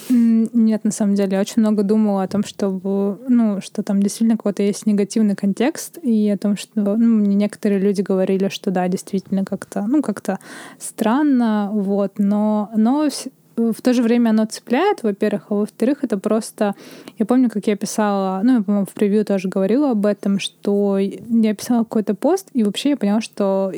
Нет, 0.08 0.84
на 0.84 0.92
самом 0.92 1.16
деле, 1.16 1.32
я 1.32 1.40
очень 1.40 1.60
много 1.60 1.82
думала 1.82 2.22
о 2.22 2.28
том, 2.28 2.44
чтобы, 2.44 3.18
ну, 3.28 3.60
что 3.60 3.82
там 3.82 4.02
действительно 4.02 4.36
какой-то 4.36 4.62
есть 4.62 4.86
негативный 4.86 5.34
контекст, 5.34 5.98
и 6.02 6.30
о 6.30 6.38
том, 6.38 6.56
что, 6.56 6.96
ну, 6.96 7.16
мне 7.16 7.34
некоторые 7.34 7.80
люди 7.80 8.02
говорили, 8.02 8.48
что 8.48 8.70
да, 8.70 8.86
действительно 8.88 9.44
как-то, 9.44 9.84
ну, 9.88 10.02
как-то 10.02 10.38
странно, 10.78 11.70
вот, 11.72 12.18
но, 12.18 12.70
но 12.76 13.08
в 13.56 13.82
то 13.82 13.92
же 13.92 14.02
время 14.02 14.30
оно 14.30 14.44
цепляет, 14.44 15.02
во-первых, 15.02 15.46
а 15.50 15.54
во-вторых, 15.54 15.98
это 16.02 16.18
просто... 16.18 16.74
Я 17.18 17.26
помню, 17.26 17.50
как 17.50 17.66
я 17.66 17.76
писала, 17.76 18.40
ну, 18.42 18.58
я, 18.58 18.62
по-моему, 18.62 18.86
в 18.86 18.92
превью 18.92 19.24
тоже 19.24 19.48
говорила 19.48 19.90
об 19.90 20.04
этом, 20.06 20.38
что 20.38 20.98
я 20.98 21.54
писала 21.54 21.84
какой-то 21.84 22.14
пост, 22.14 22.48
и 22.52 22.62
вообще 22.62 22.90
я 22.90 22.96
поняла, 22.96 23.20
что 23.20 23.72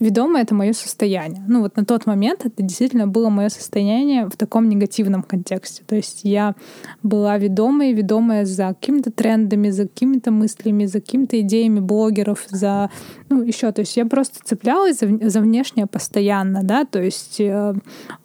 ведомое— 0.00 0.42
это 0.42 0.54
мое 0.54 0.72
состояние. 0.72 1.44
Ну 1.46 1.60
вот 1.60 1.76
на 1.76 1.84
тот 1.84 2.06
момент 2.06 2.46
это 2.46 2.62
действительно 2.62 3.06
было 3.06 3.28
мое 3.28 3.50
состояние 3.50 4.26
в 4.26 4.36
таком 4.36 4.68
негативном 4.68 5.22
контексте. 5.22 5.82
То 5.86 5.94
есть 5.94 6.20
я 6.24 6.54
была 7.02 7.38
ведомой, 7.38 7.92
ведомая 7.92 8.46
за 8.46 8.68
какими-то 8.68 9.12
трендами, 9.12 9.70
за 9.70 9.82
какими-то 9.82 10.30
мыслями, 10.30 10.86
за 10.86 11.00
какими-то 11.00 11.40
идеями 11.40 11.80
блогеров, 11.80 12.46
за 12.48 12.90
ну 13.28 13.42
еще, 13.42 13.70
то 13.70 13.80
есть 13.80 13.96
я 13.96 14.06
просто 14.06 14.40
цеплялась 14.42 14.98
за, 14.98 15.30
за 15.30 15.40
внешнее 15.40 15.86
постоянно, 15.86 16.62
да, 16.64 16.84
то 16.84 17.00
есть 17.00 17.38
э, 17.38 17.74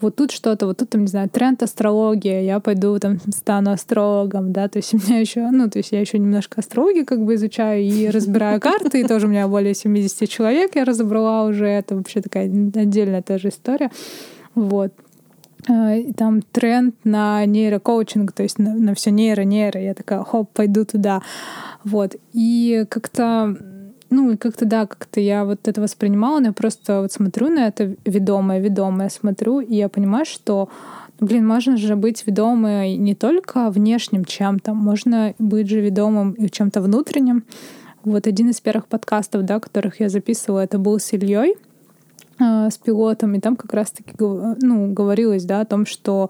вот 0.01 0.15
тут 0.15 0.31
что-то, 0.31 0.65
вот 0.65 0.77
тут 0.77 0.89
там 0.89 1.01
не 1.01 1.07
знаю 1.07 1.29
тренд 1.29 1.61
астрология, 1.61 2.41
я 2.41 2.59
пойду 2.59 2.97
там 2.97 3.19
стану 3.31 3.71
астрологом, 3.71 4.51
да, 4.51 4.67
то 4.67 4.77
есть 4.77 4.93
у 4.95 4.97
меня 4.97 5.19
еще, 5.19 5.47
ну 5.51 5.69
то 5.69 5.77
есть 5.77 5.91
я 5.91 5.99
еще 5.99 6.17
немножко 6.17 6.61
астрологии 6.61 7.03
как 7.03 7.23
бы 7.23 7.35
изучаю 7.35 7.83
и 7.83 8.09
разбираю 8.09 8.59
карты, 8.61 9.01
и 9.01 9.03
тоже 9.03 9.27
у 9.27 9.29
меня 9.29 9.47
более 9.47 9.75
70 9.75 10.27
человек 10.27 10.75
я 10.75 10.85
разобрала 10.85 11.43
уже 11.43 11.64
уже 11.65 11.69
это 11.69 11.95
вообще 11.95 12.21
такая 12.21 12.45
отдельная 12.45 13.21
тоже 13.21 13.49
история. 13.49 13.91
Вот. 14.53 14.93
А, 15.67 15.95
и 15.95 16.13
там 16.13 16.41
тренд 16.41 16.95
на 17.03 17.45
нейрокоучинг, 17.45 18.31
то 18.31 18.43
есть 18.43 18.59
на, 18.59 18.75
на 18.75 18.93
все 18.93 19.11
нейро-нейро. 19.11 19.81
Я 19.81 19.93
такая, 19.93 20.23
хоп, 20.23 20.49
пойду 20.53 20.85
туда. 20.85 21.21
Вот. 21.83 22.15
И 22.33 22.85
как-то 22.89 23.57
ну, 24.11 24.31
и 24.31 24.37
как-то, 24.37 24.65
да, 24.65 24.85
как-то 24.85 25.19
я 25.19 25.43
вот 25.45 25.67
это 25.67 25.81
воспринимала, 25.81 26.39
но 26.39 26.47
я 26.47 26.53
просто 26.53 27.01
вот 27.01 27.11
смотрю 27.11 27.49
на 27.49 27.67
это 27.67 27.95
ведомое, 28.05 28.59
ведомое, 28.59 29.09
смотрю, 29.09 29.59
и 29.59 29.75
я 29.75 29.89
понимаю, 29.89 30.25
что 30.25 30.69
ну, 31.19 31.27
блин, 31.27 31.45
можно 31.45 31.75
же 31.75 31.95
быть 31.95 32.25
ведомой 32.27 32.97
не 32.97 33.15
только 33.15 33.71
внешним 33.71 34.23
чем-то, 34.23 34.73
можно 34.73 35.33
быть 35.39 35.67
же 35.67 35.81
ведомым 35.81 36.33
и 36.33 36.49
чем-то 36.49 36.81
внутренним. 36.81 37.43
Вот 38.05 38.27
один 38.27 38.49
из 38.49 38.61
первых 38.61 38.87
подкастов, 38.87 39.43
да, 39.43 39.59
которых 39.59 39.99
я 39.99 40.09
записывала, 40.09 40.59
это 40.59 40.77
был 40.77 40.99
с 40.99 41.11
Ильей 41.13 41.55
э, 42.39 42.69
с 42.69 42.77
пилотом, 42.77 43.35
и 43.35 43.39
там 43.39 43.55
как 43.55 43.73
раз-таки 43.73 44.13
ну, 44.19 44.91
говорилось 44.93 45.43
да, 45.43 45.61
о 45.61 45.65
том, 45.65 45.85
что 45.85 46.29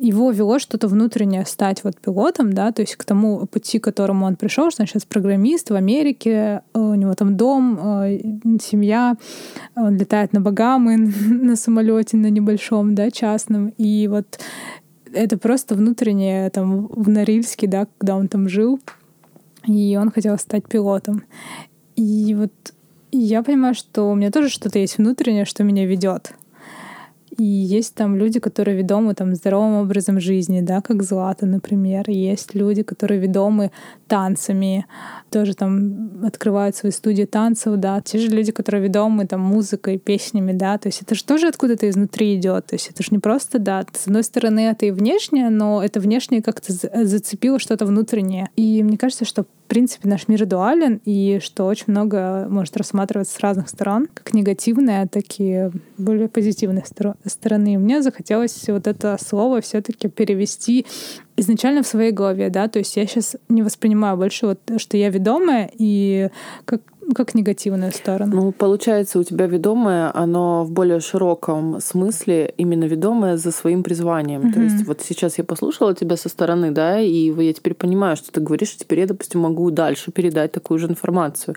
его 0.00 0.30
вело 0.30 0.58
что-то 0.58 0.88
внутреннее 0.88 1.44
стать 1.44 1.84
вот 1.84 1.96
пилотом, 1.98 2.54
да, 2.54 2.72
то 2.72 2.80
есть 2.80 2.96
к 2.96 3.04
тому 3.04 3.46
пути, 3.46 3.78
к 3.78 3.84
которому 3.84 4.24
он 4.24 4.36
пришел, 4.36 4.70
что 4.70 4.82
он 4.82 4.86
сейчас 4.86 5.04
программист 5.04 5.70
в 5.70 5.74
Америке, 5.74 6.62
э, 6.72 6.78
у 6.78 6.94
него 6.94 7.14
там 7.14 7.36
дом, 7.36 7.78
э, 7.82 8.18
семья, 8.62 9.16
он 9.76 9.96
летает 9.96 10.32
на 10.32 10.40
Багамы 10.40 10.96
на 11.28 11.56
самолете 11.56 12.16
на 12.16 12.30
небольшом, 12.30 12.94
да, 12.94 13.10
частном, 13.10 13.72
и 13.76 14.08
вот 14.08 14.40
это 15.12 15.36
просто 15.38 15.74
внутреннее 15.74 16.48
там 16.50 16.86
в 16.86 17.08
Норильске, 17.08 17.66
да, 17.66 17.86
когда 17.98 18.16
он 18.16 18.28
там 18.28 18.48
жил, 18.48 18.80
и 19.66 19.96
он 19.96 20.10
хотел 20.10 20.38
стать 20.38 20.66
пилотом. 20.66 21.24
И 21.96 22.34
вот 22.34 22.52
я 23.12 23.42
понимаю, 23.42 23.74
что 23.74 24.10
у 24.10 24.14
меня 24.14 24.30
тоже 24.30 24.48
что-то 24.48 24.78
есть 24.78 24.98
внутреннее, 24.98 25.44
что 25.44 25.64
меня 25.64 25.86
ведет. 25.86 26.32
И 27.36 27.44
есть 27.44 27.94
там 27.94 28.16
люди, 28.16 28.40
которые 28.40 28.76
ведомы 28.76 29.14
там 29.14 29.34
здоровым 29.34 29.82
образом 29.82 30.20
жизни, 30.20 30.60
да, 30.60 30.80
как 30.80 31.02
Злата, 31.02 31.46
например. 31.46 32.10
Есть 32.10 32.54
люди, 32.54 32.82
которые 32.82 33.20
ведомы 33.20 33.70
танцами, 34.08 34.86
тоже 35.30 35.54
там 35.54 36.24
открывают 36.24 36.76
свои 36.76 36.92
студии 36.92 37.24
танцев, 37.24 37.76
да. 37.76 38.00
Те 38.00 38.18
же 38.18 38.28
люди, 38.28 38.52
которые 38.52 38.82
ведомы 38.82 39.26
там 39.26 39.40
музыкой, 39.40 39.98
песнями, 39.98 40.52
да. 40.52 40.76
То 40.78 40.88
есть 40.88 41.02
это 41.02 41.14
же 41.14 41.24
тоже 41.24 41.46
откуда-то 41.48 41.88
изнутри 41.88 42.34
идет. 42.36 42.66
То 42.66 42.74
есть 42.74 42.90
это 42.90 43.02
же 43.02 43.10
не 43.12 43.18
просто, 43.18 43.58
да, 43.58 43.84
с 43.92 44.06
одной 44.06 44.24
стороны 44.24 44.60
это 44.60 44.86
и 44.86 44.90
внешнее, 44.90 45.50
но 45.50 45.82
это 45.82 46.00
внешнее 46.00 46.42
как-то 46.42 46.72
зацепило 46.72 47.58
что-то 47.58 47.86
внутреннее. 47.86 48.50
И 48.56 48.82
мне 48.82 48.98
кажется, 48.98 49.24
что 49.24 49.46
принципе, 49.70 50.08
наш 50.08 50.26
мир 50.26 50.44
дуален, 50.46 51.00
и 51.04 51.38
что 51.40 51.64
очень 51.64 51.84
много 51.86 52.48
может 52.50 52.76
рассматриваться 52.76 53.34
с 53.34 53.40
разных 53.40 53.68
сторон, 53.68 54.08
как 54.12 54.34
негативные, 54.34 55.06
так 55.06 55.24
и 55.38 55.70
более 55.96 56.28
позитивные 56.28 56.84
стороны. 56.84 57.74
И 57.74 57.76
мне 57.76 58.02
захотелось 58.02 58.64
вот 58.66 58.88
это 58.88 59.16
слово 59.24 59.60
все 59.60 59.80
таки 59.80 60.08
перевести 60.08 60.86
изначально 61.36 61.84
в 61.84 61.86
своей 61.86 62.10
голове, 62.10 62.50
да, 62.50 62.66
то 62.66 62.80
есть 62.80 62.96
я 62.96 63.06
сейчас 63.06 63.36
не 63.48 63.62
воспринимаю 63.62 64.16
больше 64.16 64.46
вот, 64.46 64.58
что 64.78 64.96
я 64.96 65.08
ведомая, 65.08 65.70
и 65.72 66.30
как 66.64 66.82
как 67.12 67.34
негативную 67.34 67.92
сторону? 67.92 68.36
Ну, 68.36 68.52
получается, 68.52 69.18
у 69.18 69.22
тебя 69.22 69.46
ведомое, 69.46 70.10
оно 70.14 70.64
в 70.64 70.70
более 70.70 71.00
широком 71.00 71.80
смысле 71.80 72.52
именно 72.56 72.84
ведомое 72.84 73.36
за 73.36 73.52
своим 73.52 73.82
призванием. 73.82 74.46
Угу. 74.46 74.52
То 74.52 74.60
есть 74.60 74.86
вот 74.86 75.00
сейчас 75.00 75.38
я 75.38 75.44
послушала 75.44 75.94
тебя 75.94 76.16
со 76.16 76.28
стороны, 76.28 76.70
да, 76.70 77.00
и 77.00 77.32
я 77.32 77.52
теперь 77.52 77.74
понимаю, 77.74 78.16
что 78.16 78.32
ты 78.32 78.40
говоришь, 78.40 78.74
и 78.74 78.78
теперь 78.78 79.00
я, 79.00 79.06
допустим, 79.06 79.40
могу 79.40 79.70
дальше 79.70 80.12
передать 80.12 80.52
такую 80.52 80.78
же 80.78 80.86
информацию. 80.86 81.56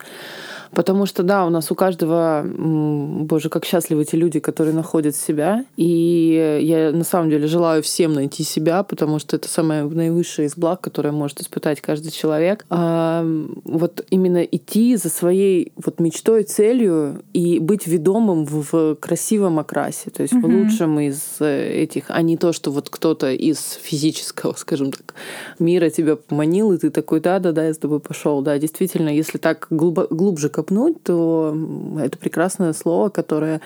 Потому 0.73 1.05
что, 1.05 1.21
да, 1.21 1.45
у 1.45 1.49
нас 1.49 1.71
у 1.71 1.75
каждого, 1.75 2.43
боже, 2.43 3.49
как 3.49 3.63
счастливы 3.63 4.01
эти 4.01 4.15
люди, 4.15 4.39
которые 4.39 4.73
находят 4.73 5.15
себя. 5.15 5.65
И 5.77 6.59
я 6.63 6.91
на 6.91 7.03
самом 7.03 7.29
деле 7.29 7.45
желаю 7.45 7.83
всем 7.83 8.13
найти 8.13 8.43
себя, 8.43 8.81
потому 8.81 9.19
что 9.19 9.35
это 9.35 9.47
самое 9.47 9.83
наивысшее 9.83 10.47
из 10.47 10.57
благ, 10.57 10.81
которое 10.81 11.11
может 11.11 11.41
испытать 11.41 11.79
каждый 11.79 12.11
человек. 12.11 12.65
А 12.71 13.23
вот 13.65 14.03
именно 14.09 14.41
идти 14.41 14.95
за 14.95 15.09
своей 15.09 15.42
вот 15.75 15.99
мечтой, 15.99 16.43
целью 16.43 17.23
и 17.33 17.59
быть 17.59 17.87
ведомым 17.87 18.45
в, 18.45 18.71
в 18.71 18.95
красивом 18.95 19.59
окрасе, 19.59 20.09
то 20.09 20.21
есть 20.21 20.33
mm-hmm. 20.33 20.41
в 20.41 20.45
лучшем 20.45 20.99
из 20.99 21.41
этих, 21.41 22.05
а 22.09 22.21
не 22.21 22.37
то, 22.37 22.53
что 22.53 22.71
вот 22.71 22.89
кто-то 22.89 23.31
из 23.31 23.79
физического, 23.81 24.53
скажем 24.57 24.91
так, 24.91 25.15
мира 25.59 25.89
тебя 25.89 26.15
поманил, 26.15 26.71
и 26.73 26.77
ты 26.77 26.89
такой, 26.89 27.19
да-да-да, 27.19 27.65
я 27.65 27.73
с 27.73 27.77
тобой 27.77 27.99
пошел. 27.99 28.41
Да, 28.41 28.57
действительно, 28.57 29.09
если 29.09 29.37
так 29.37 29.67
глубо, 29.69 30.07
глубже 30.09 30.49
копнуть, 30.49 31.01
то 31.03 31.55
это 31.99 32.17
прекрасное 32.17 32.73
слово, 32.73 33.09
которое 33.09 33.61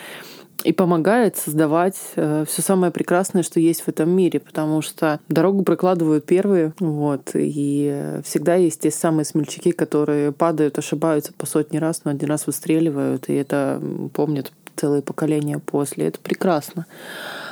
и 0.67 0.73
помогает 0.73 1.37
создавать 1.37 1.95
э, 2.17 2.43
все 2.45 2.61
самое 2.61 2.91
прекрасное, 2.91 3.41
что 3.41 3.59
есть 3.59 3.81
в 3.81 3.87
этом 3.87 4.09
мире, 4.09 4.41
потому 4.41 4.81
что 4.81 5.21
дорогу 5.29 5.63
прокладывают 5.63 6.25
первые, 6.25 6.73
вот, 6.79 7.29
и 7.33 8.19
всегда 8.25 8.55
есть 8.55 8.81
те 8.81 8.91
самые 8.91 9.23
смельчаки, 9.23 9.71
которые 9.71 10.33
падают, 10.33 10.77
ошибаются 10.77 11.31
по 11.31 11.45
сотни 11.45 11.77
раз, 11.77 12.01
но 12.03 12.11
один 12.11 12.27
раз 12.27 12.47
выстреливают, 12.47 13.29
и 13.29 13.33
это 13.33 13.81
помнят 14.13 14.51
целые 14.77 15.01
поколения 15.01 15.59
после. 15.59 16.07
Это 16.07 16.19
прекрасно. 16.19 16.85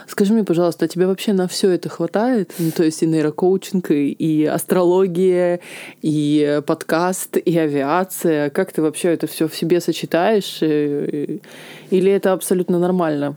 Скажи 0.08 0.34
мне, 0.34 0.44
пожалуйста, 0.44 0.86
а 0.86 0.88
тебе 0.88 1.08
вообще 1.08 1.34
на 1.34 1.48
все 1.48 1.72
это 1.72 1.90
хватает? 1.90 2.54
Ну, 2.60 2.72
то 2.72 2.84
есть 2.84 3.02
и 3.02 3.08
нейрокоучинг, 3.08 3.92
и 3.92 4.46
астрология, 4.46 5.60
и 6.02 6.62
подкаст, 6.66 7.38
и 7.38 7.58
авиация. 7.58 8.50
Как 8.52 8.72
ты 8.72 8.82
вообще 8.82 9.10
это 9.10 9.28
все 9.28 9.48
в 9.48 9.56
себе 9.56 9.82
сочетаешь? 9.82 10.62
Или 10.62 12.12
это 12.12 12.34
абсолютно 12.34 12.80
нормально? 12.80 13.36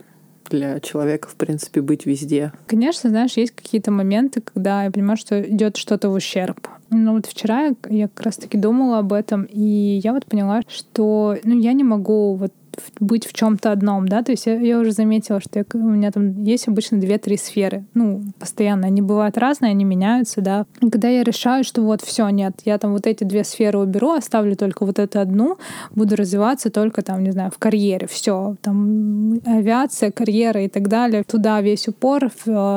для 0.50 0.80
человека, 0.80 1.28
в 1.28 1.36
принципе, 1.36 1.80
быть 1.80 2.06
везде. 2.06 2.52
Конечно, 2.66 3.10
знаешь, 3.10 3.36
есть 3.36 3.52
какие-то 3.52 3.90
моменты, 3.90 4.40
когда 4.40 4.84
я 4.84 4.90
понимаю, 4.90 5.16
что 5.16 5.40
идет 5.42 5.76
что-то 5.76 6.08
в 6.08 6.14
ущерб. 6.14 6.66
Ну 6.90 7.12
вот 7.12 7.26
вчера 7.26 7.68
я 7.90 8.08
как 8.08 8.24
раз-таки 8.24 8.56
думала 8.56 8.98
об 8.98 9.12
этом, 9.12 9.44
и 9.44 10.00
я 10.02 10.12
вот 10.12 10.24
поняла, 10.24 10.62
что 10.68 11.36
ну, 11.44 11.58
я 11.58 11.74
не 11.74 11.84
могу 11.84 12.34
вот 12.34 12.52
быть 13.00 13.26
в 13.26 13.32
чем-то 13.32 13.72
одном, 13.72 14.08
да, 14.08 14.22
то 14.22 14.32
есть 14.32 14.46
я, 14.46 14.54
я 14.54 14.78
уже 14.78 14.92
заметила, 14.92 15.40
что 15.40 15.58
я, 15.58 15.64
у 15.74 15.78
меня 15.78 16.10
там 16.10 16.42
есть 16.42 16.68
обычно 16.68 16.98
две-три 16.98 17.36
сферы, 17.36 17.84
ну, 17.94 18.22
постоянно, 18.38 18.86
они 18.86 19.02
бывают 19.02 19.38
разные, 19.38 19.70
они 19.70 19.84
меняются, 19.84 20.40
да, 20.40 20.66
и 20.80 20.90
когда 20.90 21.08
я 21.08 21.22
решаю, 21.22 21.64
что 21.64 21.82
вот 21.82 22.02
все, 22.02 22.28
нет, 22.28 22.60
я 22.64 22.78
там 22.78 22.92
вот 22.92 23.06
эти 23.06 23.24
две 23.24 23.44
сферы 23.44 23.78
уберу, 23.78 24.12
оставлю 24.12 24.56
только 24.56 24.84
вот 24.84 24.98
эту 24.98 25.20
одну, 25.20 25.58
буду 25.94 26.16
развиваться 26.16 26.70
только 26.70 27.02
там, 27.02 27.22
не 27.22 27.30
знаю, 27.30 27.50
в 27.50 27.58
карьере, 27.58 28.06
все, 28.06 28.56
там 28.62 29.40
авиация, 29.44 30.10
карьера 30.10 30.64
и 30.64 30.68
так 30.68 30.88
далее, 30.88 31.24
туда 31.24 31.60
весь 31.60 31.88
упор, 31.88 32.30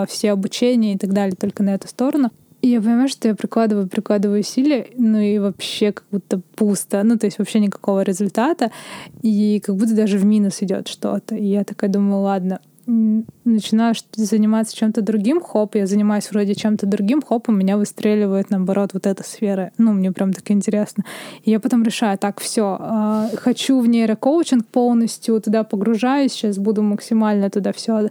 все 0.07 0.31
обучение 0.31 0.95
и 0.95 0.97
так 0.97 1.13
далее, 1.13 1.35
только 1.39 1.63
на 1.63 1.75
эту 1.75 1.87
сторону, 1.87 2.31
я 2.67 2.82
понимаю, 2.82 3.08
что 3.08 3.28
я 3.28 3.36
прикладываю, 3.36 3.88
прикладываю 3.88 4.41
усилия, 4.41 4.88
ну 4.97 5.19
и 5.19 5.39
вообще 5.39 5.91
как 5.91 6.06
будто 6.12 6.41
пусто, 6.56 7.02
ну 7.04 7.17
то 7.17 7.26
есть 7.26 7.39
вообще 7.39 7.60
никакого 7.60 8.02
результата, 8.02 8.71
и 9.21 9.60
как 9.65 9.76
будто 9.76 9.95
даже 9.95 10.17
в 10.17 10.26
минус 10.26 10.62
идет 10.62 10.88
что-то. 10.88 11.36
И 11.36 11.45
я 11.45 11.63
такая 11.63 11.89
думаю, 11.89 12.21
ладно, 12.21 12.60
начинаю 13.45 13.95
заниматься 14.15 14.75
чем-то 14.75 15.01
другим, 15.01 15.41
хоп, 15.41 15.75
я 15.75 15.88
занимаюсь 15.88 16.30
вроде 16.32 16.56
чем-то 16.56 16.86
другим, 16.86 17.21
хоп, 17.21 17.49
у 17.49 17.51
меня 17.51 17.77
выстреливает, 17.77 18.49
наоборот, 18.49 18.91
вот 18.93 19.08
эта 19.08 19.23
сфера. 19.23 19.71
Ну, 19.77 19.93
мне 19.93 20.12
прям 20.12 20.34
так 20.34 20.49
интересно. 20.51 21.04
И 21.43 21.51
я 21.51 21.60
потом 21.60 21.84
решаю, 21.84 22.17
так, 22.17 22.39
все, 22.39 22.77
а, 22.80 23.30
хочу 23.36 23.80
в 23.80 23.88
нейрокоучинг 23.88 24.65
полностью, 24.67 25.39
туда 25.41 25.63
погружаюсь, 25.63 26.34
сейчас 26.34 26.58
буду 26.58 26.82
максимально 26.84 27.49
туда 27.49 27.71
все 27.71 28.10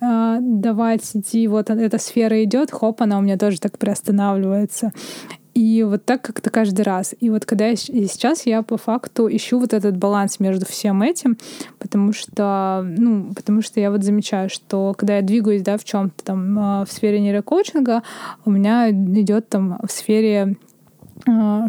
а, 0.00 0.38
давать 0.40 1.02
идти, 1.14 1.46
вот 1.48 1.70
эта 1.70 1.98
сфера 1.98 2.42
идет, 2.44 2.70
хоп, 2.70 3.02
она 3.02 3.18
у 3.18 3.22
меня 3.22 3.36
тоже 3.36 3.60
так 3.60 3.78
приостанавливается. 3.78 4.92
И 5.54 5.82
вот 5.82 6.04
так 6.04 6.22
как-то 6.22 6.50
каждый 6.50 6.82
раз. 6.82 7.14
И 7.20 7.30
вот 7.30 7.44
когда 7.44 7.66
я, 7.66 7.72
и 7.72 8.06
сейчас 8.06 8.46
я 8.46 8.62
по 8.62 8.76
факту 8.76 9.28
ищу 9.28 9.58
вот 9.58 9.72
этот 9.72 9.96
баланс 9.96 10.40
между 10.40 10.66
всем 10.66 11.02
этим, 11.02 11.36
потому 11.78 12.12
что, 12.12 12.84
ну, 12.84 13.32
потому 13.34 13.62
что 13.62 13.80
я 13.80 13.90
вот 13.90 14.04
замечаю, 14.04 14.48
что 14.48 14.94
когда 14.96 15.16
я 15.16 15.22
двигаюсь, 15.22 15.62
да, 15.62 15.76
в 15.76 15.84
чем-то 15.84 16.24
там 16.24 16.58
а, 16.58 16.84
в 16.84 16.92
сфере 16.92 17.20
нейрокоучинга, 17.20 18.02
у 18.44 18.50
меня 18.50 18.90
идет 18.90 19.48
там 19.48 19.78
в 19.86 19.90
сфере 19.90 20.56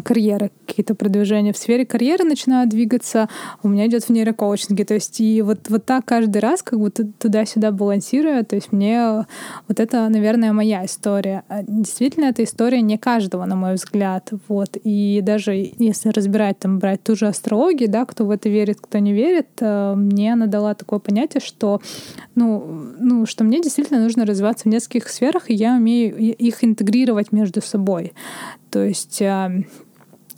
карьеры, 0.04 0.50
какие-то 0.66 0.94
продвижения 0.94 1.52
в 1.52 1.56
сфере 1.56 1.84
карьеры 1.84 2.24
начинают 2.24 2.70
двигаться, 2.70 3.28
у 3.62 3.68
меня 3.68 3.86
идет 3.86 4.04
в 4.04 4.10
нейрокоучинге. 4.10 4.84
То 4.84 4.94
есть 4.94 5.20
и 5.20 5.42
вот, 5.42 5.68
вот 5.68 5.84
так 5.84 6.04
каждый 6.04 6.38
раз 6.38 6.62
как 6.62 6.78
будто 6.78 7.04
туда-сюда 7.04 7.72
балансируя. 7.72 8.42
То 8.44 8.56
есть 8.56 8.72
мне 8.72 9.26
вот 9.68 9.80
это, 9.80 10.08
наверное, 10.08 10.52
моя 10.52 10.84
история. 10.84 11.44
А 11.48 11.62
действительно, 11.62 12.26
это 12.26 12.44
история 12.44 12.80
не 12.80 12.98
каждого, 12.98 13.44
на 13.44 13.56
мой 13.56 13.74
взгляд. 13.74 14.30
Вот. 14.48 14.76
И 14.82 15.20
даже 15.22 15.72
если 15.78 16.08
разбирать, 16.10 16.58
там, 16.58 16.78
брать 16.78 17.02
ту 17.02 17.16
же 17.16 17.26
астрологию, 17.26 17.90
да, 17.90 18.04
кто 18.04 18.24
в 18.24 18.30
это 18.30 18.48
верит, 18.48 18.78
кто 18.80 18.98
не 18.98 19.12
верит, 19.12 19.48
э, 19.60 19.94
мне 19.94 20.32
она 20.32 20.46
дала 20.46 20.74
такое 20.74 20.98
понятие, 20.98 21.40
что, 21.40 21.80
ну, 22.34 22.64
ну, 22.98 23.26
что 23.26 23.44
мне 23.44 23.60
действительно 23.60 24.00
нужно 24.00 24.24
развиваться 24.24 24.68
в 24.68 24.72
нескольких 24.72 25.08
сферах, 25.08 25.50
и 25.50 25.54
я 25.54 25.76
умею 25.76 26.16
их 26.16 26.64
интегрировать 26.64 27.32
между 27.32 27.60
собой. 27.60 28.12
То 28.72 28.84
есть 28.84 29.20
э, 29.20 29.64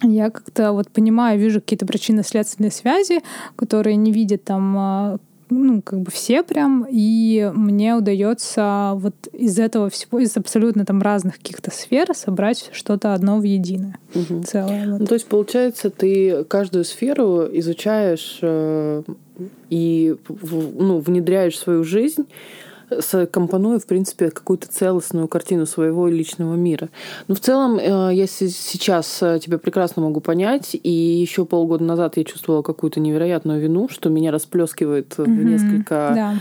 я 0.02 0.30
как-то 0.30 0.72
вот 0.72 0.90
понимаю, 0.90 1.38
вижу 1.38 1.60
какие-то 1.60 1.86
причинно-следственные 1.86 2.72
связи, 2.72 3.20
которые 3.56 3.96
не 3.96 4.10
видят 4.12 4.42
там 4.44 4.76
э, 4.76 5.18
ну, 5.50 5.82
как 5.82 6.00
бы 6.00 6.10
все 6.10 6.42
прям, 6.42 6.84
и 6.90 7.50
мне 7.54 7.94
удается 7.94 8.92
вот 8.96 9.14
из 9.32 9.58
этого 9.58 9.88
всего, 9.88 10.18
из 10.18 10.36
абсолютно 10.36 10.84
там 10.84 11.00
разных 11.00 11.38
каких-то 11.38 11.70
сфер 11.70 12.08
собрать 12.14 12.70
что-то 12.72 13.14
одно 13.14 13.38
в 13.38 13.44
единое, 13.44 13.98
угу. 14.14 14.42
целое. 14.42 14.90
Вот. 14.90 15.00
Ну, 15.00 15.06
то 15.06 15.14
есть, 15.14 15.26
получается, 15.26 15.90
ты 15.90 16.44
каждую 16.44 16.84
сферу 16.84 17.42
изучаешь 17.52 18.38
э, 18.42 19.02
и 19.70 20.16
ну, 20.28 20.98
внедряешь 20.98 21.54
в 21.54 21.58
свою 21.58 21.84
жизнь, 21.84 22.26
компонуя, 23.30 23.78
в 23.78 23.86
принципе, 23.86 24.30
какую-то 24.30 24.68
целостную 24.68 25.28
картину 25.28 25.66
своего 25.66 26.08
личного 26.08 26.54
мира. 26.54 26.88
Но 27.28 27.34
в 27.34 27.40
целом, 27.40 27.78
э, 27.78 28.14
я 28.14 28.26
сейчас 28.26 29.22
э, 29.22 29.38
тебя 29.40 29.58
прекрасно 29.58 30.02
могу 30.02 30.20
понять, 30.20 30.76
и 30.80 30.90
еще 30.90 31.44
полгода 31.44 31.84
назад 31.84 32.16
я 32.16 32.24
чувствовала 32.24 32.62
какую-то 32.62 33.00
невероятную 33.00 33.60
вину, 33.60 33.88
что 33.88 34.10
меня 34.10 34.30
расплескивает 34.30 35.14
mm-hmm. 35.16 35.24
в 35.24 35.44
несколько 35.44 36.12
да 36.14 36.34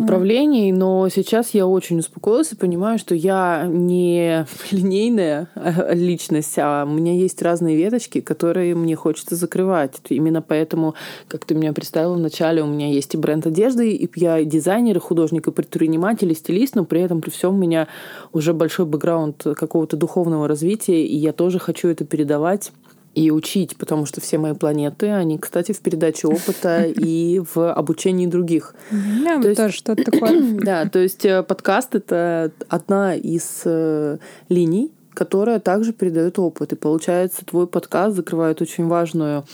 направлений, 0.00 0.72
но 0.72 1.08
сейчас 1.08 1.54
я 1.54 1.66
очень 1.66 1.98
успокоилась 1.98 2.52
и 2.52 2.56
понимаю, 2.56 2.98
что 2.98 3.14
я 3.14 3.66
не 3.68 4.46
линейная 4.70 5.48
а, 5.54 5.94
личность, 5.94 6.54
а 6.58 6.84
у 6.84 6.90
меня 6.90 7.14
есть 7.14 7.40
разные 7.42 7.76
веточки, 7.76 8.20
которые 8.20 8.74
мне 8.74 8.96
хочется 8.96 9.36
закрывать. 9.36 10.00
Именно 10.08 10.42
поэтому, 10.42 10.94
как 11.28 11.44
ты 11.44 11.54
меня 11.54 11.72
представила 11.72 12.14
вначале, 12.14 12.62
у 12.62 12.66
меня 12.66 12.90
есть 12.90 13.14
и 13.14 13.16
бренд 13.16 13.46
одежды, 13.46 13.90
и 13.90 14.08
я 14.16 14.44
дизайнер, 14.44 14.96
и 14.96 15.00
художник, 15.00 15.48
и 15.48 15.52
предприниматель, 15.52 16.30
и 16.30 16.34
стилист, 16.34 16.74
но 16.74 16.84
при 16.84 17.00
этом 17.00 17.20
при 17.20 17.30
всем 17.30 17.54
у 17.54 17.58
меня 17.58 17.88
уже 18.32 18.52
большой 18.52 18.86
бэкграунд 18.86 19.42
какого-то 19.56 19.96
духовного 19.96 20.48
развития, 20.48 21.04
и 21.04 21.16
я 21.16 21.32
тоже 21.32 21.58
хочу 21.58 21.88
это 21.88 22.04
передавать 22.04 22.72
и 23.14 23.30
учить, 23.30 23.76
потому 23.76 24.06
что 24.06 24.20
все 24.20 24.38
мои 24.38 24.54
планеты, 24.54 25.10
они, 25.10 25.38
кстати, 25.38 25.72
в 25.72 25.80
передаче 25.80 26.28
опыта 26.28 26.84
и 26.86 27.40
в 27.54 27.72
обучении 27.72 28.26
других. 28.26 28.74
Я 28.90 29.40
то 29.40 29.48
есть, 29.48 29.60
тоже 29.60 29.74
что-то 29.74 30.04
такое. 30.10 30.58
Да, 30.60 30.88
то 30.88 30.98
есть 30.98 31.24
э, 31.24 31.42
подкаст— 31.42 31.94
это 31.96 32.52
одна 32.68 33.14
из 33.14 33.62
э, 33.64 34.18
линий, 34.48 34.92
которая 35.14 35.60
также 35.60 35.92
передает 35.92 36.38
опыт. 36.38 36.72
И 36.72 36.76
получается, 36.76 37.44
твой 37.44 37.66
подкаст 37.66 38.16
закрывает 38.16 38.60
очень 38.60 38.86
важную 38.86 39.44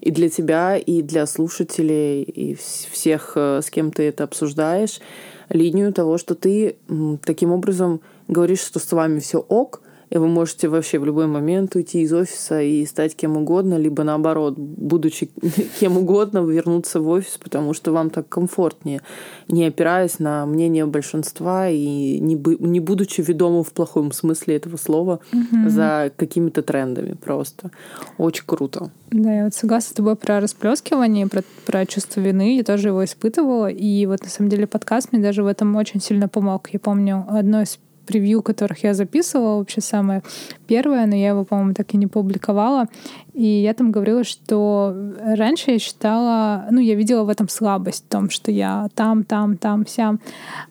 и 0.00 0.10
для 0.10 0.28
тебя, 0.28 0.76
и 0.76 1.02
для 1.02 1.26
слушателей, 1.26 2.22
и 2.22 2.54
всех, 2.54 3.32
э, 3.36 3.60
с 3.62 3.70
кем 3.70 3.92
ты 3.92 4.04
это 4.04 4.24
обсуждаешь, 4.24 5.00
линию 5.48 5.92
того, 5.92 6.18
что 6.18 6.34
ты 6.34 6.76
таким 7.24 7.52
образом 7.52 8.00
говоришь, 8.28 8.60
что 8.60 8.80
с 8.80 8.90
вами 8.92 9.20
все 9.20 9.38
ок, 9.38 9.80
и 10.10 10.18
вы 10.18 10.28
можете 10.28 10.68
вообще 10.68 10.98
в 10.98 11.04
любой 11.04 11.26
момент 11.26 11.74
уйти 11.74 12.02
из 12.02 12.12
офиса 12.12 12.60
и 12.60 12.84
стать 12.86 13.16
кем 13.16 13.36
угодно, 13.36 13.76
либо 13.76 14.04
наоборот, 14.04 14.54
будучи 14.56 15.30
кем 15.80 15.96
угодно, 15.96 16.38
вернуться 16.38 17.00
в 17.00 17.08
офис, 17.08 17.38
потому 17.42 17.74
что 17.74 17.92
вам 17.92 18.10
так 18.10 18.28
комфортнее, 18.28 19.00
не 19.48 19.64
опираясь 19.64 20.18
на 20.18 20.46
мнение 20.46 20.86
большинства 20.86 21.68
и 21.68 22.18
не, 22.20 22.34
не 22.60 22.80
будучи 22.80 23.20
ведомым 23.20 23.64
в 23.64 23.72
плохом 23.72 24.12
смысле 24.12 24.56
этого 24.56 24.76
слова 24.76 25.20
угу. 25.32 25.68
за 25.68 26.12
какими-то 26.16 26.62
трендами 26.62 27.14
просто. 27.14 27.70
Очень 28.18 28.44
круто. 28.46 28.90
Да, 29.10 29.32
я 29.32 29.44
вот 29.44 29.54
согласна 29.54 29.90
с 29.90 29.96
тобой 29.96 30.16
про 30.16 30.40
расплескивание, 30.40 31.28
про, 31.28 31.42
про 31.64 31.86
чувство 31.86 32.20
вины. 32.20 32.56
Я 32.56 32.64
тоже 32.64 32.88
его 32.88 33.04
испытывала. 33.04 33.70
И 33.70 34.04
вот 34.06 34.22
на 34.22 34.28
самом 34.28 34.50
деле 34.50 34.66
подкаст 34.66 35.12
мне 35.12 35.22
даже 35.22 35.42
в 35.42 35.46
этом 35.46 35.74
очень 35.76 36.00
сильно 36.00 36.28
помог. 36.28 36.70
Я 36.72 36.80
помню 36.80 37.24
одно 37.28 37.62
из 37.62 37.78
превью, 38.06 38.42
которых 38.42 38.84
я 38.84 38.94
записывала, 38.94 39.58
вообще 39.58 39.80
самое 39.80 40.22
первое, 40.66 41.06
но 41.06 41.14
я 41.14 41.28
его, 41.28 41.44
по-моему, 41.44 41.74
так 41.74 41.94
и 41.94 41.96
не 41.96 42.06
публиковала. 42.06 42.86
И 43.34 43.44
я 43.44 43.74
там 43.74 43.92
говорила, 43.92 44.24
что 44.24 44.96
раньше 45.22 45.72
я 45.72 45.78
считала, 45.78 46.66
ну, 46.70 46.80
я 46.80 46.94
видела 46.94 47.24
в 47.24 47.28
этом 47.28 47.50
слабость, 47.50 48.04
в 48.06 48.08
том, 48.08 48.30
что 48.30 48.50
я 48.50 48.88
там, 48.94 49.24
там, 49.24 49.58
там, 49.58 49.84
вся. 49.84 50.16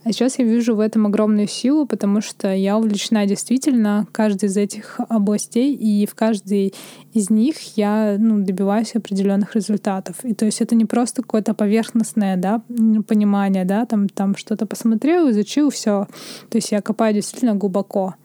А 0.04 0.12
сейчас 0.12 0.40
я 0.40 0.46
вижу 0.46 0.76
в 0.76 0.80
этом 0.80 1.06
огромную 1.06 1.48
силу, 1.48 1.86
потому 1.86 2.22
что 2.22 2.52
я 2.52 2.78
увлечена 2.78 3.28
действительно 3.28 4.08
каждой 4.12 4.46
из 4.46 4.58
этих 4.58 5.00
областей, 5.10 5.76
и 5.76 6.08
в 6.08 6.16
каждой 6.16 6.74
из 7.14 7.30
них 7.30 7.78
я 7.78 8.16
ну, 8.18 8.40
добиваюсь 8.40 8.96
определенных 8.96 9.56
результатов. 9.56 10.16
И 10.24 10.34
то 10.34 10.46
есть 10.46 10.60
это 10.62 10.76
не 10.76 10.86
просто 10.86 11.22
какое-то 11.22 11.54
поверхностное 11.54 12.36
да, 12.36 12.62
понимание, 13.08 13.64
да, 13.66 13.86
там, 13.86 14.10
там 14.10 14.36
что-то 14.36 14.66
посмотрел, 14.66 15.30
изучил, 15.30 15.70
все. 15.70 16.08
То 16.50 16.58
есть 16.58 16.72
я 16.72 16.82
копаю 16.82 17.14
действительно 17.26 17.56
глубоко. 17.56 18.16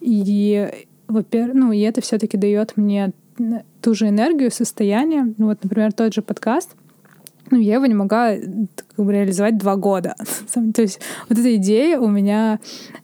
И, 0.00 0.68
во-первых, 1.08 1.54
ну, 1.54 1.72
и 1.72 1.80
это 1.80 2.00
все-таки 2.00 2.36
дает 2.36 2.76
мне 2.76 3.12
ту 3.80 3.94
же 3.94 4.08
энергию, 4.08 4.50
состояние. 4.50 5.34
Ну, 5.38 5.46
вот, 5.46 5.62
например, 5.62 5.92
тот 5.92 6.12
же 6.12 6.22
подкаст— 6.22 6.76
ну, 7.52 7.60
я 7.60 7.74
его 7.74 7.86
не 7.86 7.94
могла 7.94 8.34
как 8.34 9.04
бы, 9.04 9.12
реализовать 9.12 9.58
два 9.58 9.76
года. 9.76 10.16
То 10.74 10.82
есть 10.82 11.00
вот 11.28 11.38
эта 11.38 11.54
идея 11.56 11.98
у 11.98 12.08
меня 12.08 12.58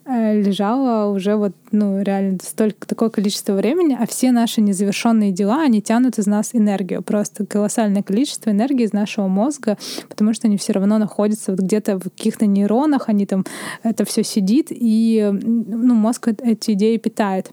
э, 0.07 0.41
лежала 0.41 1.13
уже 1.13 1.37
вот, 1.37 1.53
ну, 1.71 2.01
реально 2.03 2.39
столько, 2.43 2.87
такое 2.87 3.11
количество 3.11 3.53
времени, 3.53 3.97
а 3.99 4.07
все 4.07 4.33
наши 4.33 4.63
незавершенные 4.63 5.33
дела, 5.33 5.63
они 5.63 5.83
тянут 5.83 6.19
из 6.19 6.27
нас 6.27 6.51
энергию, 6.55 7.03
просто 7.03 7.45
колоссальное 7.45 8.03
количество 8.03 8.51
энергии 8.51 8.85
из 8.85 8.95
нашего 8.95 9.29
мозга, 9.29 9.77
потому 10.09 10.33
что 10.33 10.49
они 10.49 10.57
все 10.57 10.73
равно 10.73 10.97
находятся 10.97 11.51
вот 11.53 11.61
где-то 11.61 11.99
в 11.99 12.05
каких-то 12.05 12.47
нейронах, 12.47 13.11
они 13.11 13.27
там, 13.27 13.45
это 13.83 14.07
все 14.07 14.25
сидит, 14.25 14.69
и 14.71 15.29
ну, 15.31 15.95
мозг 15.95 16.29
эти 16.43 16.73
идеи 16.73 16.97
питает. 16.97 17.51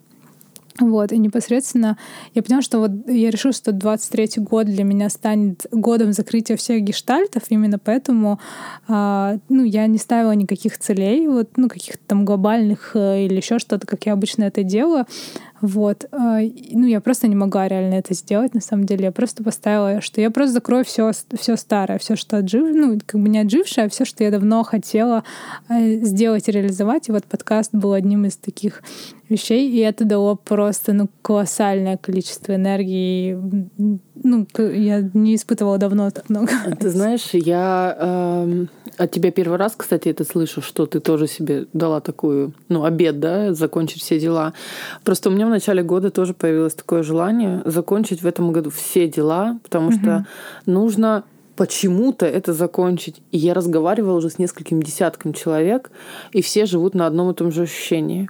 Вот, 0.80 1.14
и 1.14 1.18
непосредственно 1.18 1.98
я 2.34 2.44
поняла, 2.44 2.62
что 2.62 2.80
вот 2.80 2.92
я 3.08 3.32
решила, 3.32 3.54
что 3.54 3.72
23-й 3.72 4.42
год 4.42 4.66
для 4.66 4.84
меня 4.84 5.10
станет 5.10 5.66
годом 5.72 6.12
закрытия 6.12 6.58
всех 6.58 6.82
гештальтов, 6.82 7.44
именно 7.48 7.80
поэтому 7.80 8.42
а, 8.88 9.38
ну, 9.48 9.64
я 9.64 9.88
не 9.88 9.98
ставила 9.98 10.34
никаких 10.34 10.78
целей, 10.78 11.28
вот, 11.28 11.52
ну, 11.56 11.70
каких-то 11.70 12.04
там 12.06 12.26
глобальных 12.26 12.92
э, 12.94 13.26
или 13.26 13.38
еще 13.38 13.58
что-то, 13.58 13.88
как 13.88 14.06
я 14.06 14.14
обычно 14.14 14.44
это 14.44 14.64
делаю. 14.64 15.06
Вот. 15.66 16.06
А, 16.12 16.42
ну, 16.42 16.86
я 16.86 17.02
просто 17.02 17.28
не 17.28 17.36
могла 17.36 17.68
реально 17.68 17.96
это 17.96 18.14
сделать, 18.14 18.54
на 18.54 18.62
самом 18.62 18.86
деле. 18.86 19.06
Я 19.06 19.12
просто 19.12 19.44
поставила, 19.44 20.00
что 20.00 20.22
я 20.22 20.30
просто 20.30 20.54
закрою 20.54 20.86
все, 20.86 21.12
все 21.34 21.56
старое, 21.56 21.98
все, 21.98 22.16
что 22.16 22.38
отжив, 22.38 22.76
ну, 22.76 23.00
как 23.04 23.20
бы 23.20 23.30
не 23.30 23.40
отжившее, 23.40 23.88
а 23.88 23.90
все, 23.90 24.06
что 24.06 24.24
я 24.24 24.30
давно 24.30 24.64
хотела 24.64 25.24
э, 25.68 25.96
сделать 26.04 26.48
и 26.48 26.52
реализовать. 26.52 27.10
И 27.10 27.12
вот 27.12 27.26
подкаст 27.26 27.72
был 27.74 27.94
одним 27.94 28.26
из 28.26 28.38
таких 28.38 28.84
вещей, 29.28 29.72
и 29.72 29.80
это 29.80 30.06
дало 30.06 30.36
просто 30.36 30.94
ну, 30.94 31.10
колоссальное 31.24 31.98
количество 31.98 32.54
энергии. 32.54 33.36
Ну, 34.24 34.48
я 34.56 35.10
не 35.14 35.36
испытывала 35.36 35.80
давно 35.80 36.12
так 36.12 36.30
много. 36.30 36.52
Ты 36.80 36.92
знаешь, 36.92 37.30
я 37.34 37.98
э, 38.00 38.66
от 38.98 39.12
тебя 39.12 39.32
первый 39.32 39.58
раз, 39.58 39.74
кстати, 39.76 40.10
это 40.10 40.24
слышу, 40.24 40.62
что 40.62 40.86
ты 40.86 41.00
тоже 41.00 41.28
себе 41.28 41.66
дала 41.74 42.02
такую, 42.02 42.54
ну, 42.70 42.86
обед, 42.86 43.20
да, 43.20 43.54
закончить 43.54 44.02
все 44.02 44.20
дела. 44.20 44.54
Просто 45.04 45.30
у 45.30 45.34
меня 45.34 45.46
начале 45.56 45.84
года 45.84 46.12
тоже 46.12 46.34
появилось 46.34 46.74
такое 46.74 47.04
желание 47.04 47.62
закончить 47.66 48.22
в 48.22 48.28
этом 48.28 48.52
году 48.52 48.70
все 48.70 49.08
дела, 49.08 49.60
потому 49.64 49.88
угу. 49.88 49.96
что 49.96 50.26
нужно 50.66 51.24
почему-то 51.56 52.26
это 52.26 52.54
закончить. 52.54 53.22
И 53.32 53.38
я 53.38 53.54
разговаривала 53.54 54.18
уже 54.18 54.30
с 54.30 54.40
несколькими 54.40 54.84
десятками 54.84 55.32
человек, 55.32 55.92
и 56.32 56.42
все 56.42 56.66
живут 56.66 56.94
на 56.94 57.08
одном 57.08 57.32
и 57.32 57.34
том 57.34 57.52
же 57.52 57.64
ощущении. 57.64 58.30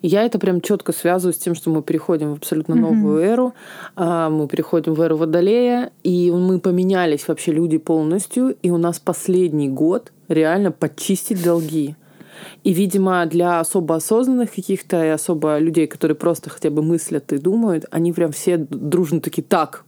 И 0.00 0.08
я 0.08 0.22
это 0.22 0.38
прям 0.38 0.60
четко 0.60 0.92
связываю 0.92 1.34
с 1.34 1.38
тем, 1.38 1.54
что 1.54 1.70
мы 1.70 1.82
переходим 1.82 2.30
в 2.30 2.36
абсолютно 2.38 2.74
новую 2.74 3.20
mm-hmm. 3.20 3.26
эру, 3.26 3.54
а, 3.94 4.30
мы 4.30 4.48
переходим 4.48 4.94
в 4.94 5.00
эру 5.00 5.16
Водолея, 5.16 5.90
и 6.02 6.30
мы 6.30 6.58
поменялись 6.58 7.28
вообще 7.28 7.52
люди 7.52 7.78
полностью, 7.78 8.56
и 8.62 8.70
у 8.70 8.78
нас 8.78 8.98
последний 8.98 9.68
год 9.68 10.12
реально 10.28 10.72
почистить 10.72 11.42
долги. 11.42 11.96
И, 12.64 12.72
видимо, 12.72 13.26
для 13.26 13.60
особо 13.60 13.96
осознанных 13.96 14.52
каких-то 14.52 15.04
и 15.04 15.08
особо 15.08 15.58
людей, 15.58 15.86
которые 15.86 16.16
просто 16.16 16.50
хотя 16.50 16.70
бы 16.70 16.82
мыслят 16.82 17.32
и 17.32 17.38
думают, 17.38 17.86
они 17.90 18.12
прям 18.12 18.32
все 18.32 18.56
дружно 18.56 19.20
такие, 19.20 19.42
так, 19.42 19.84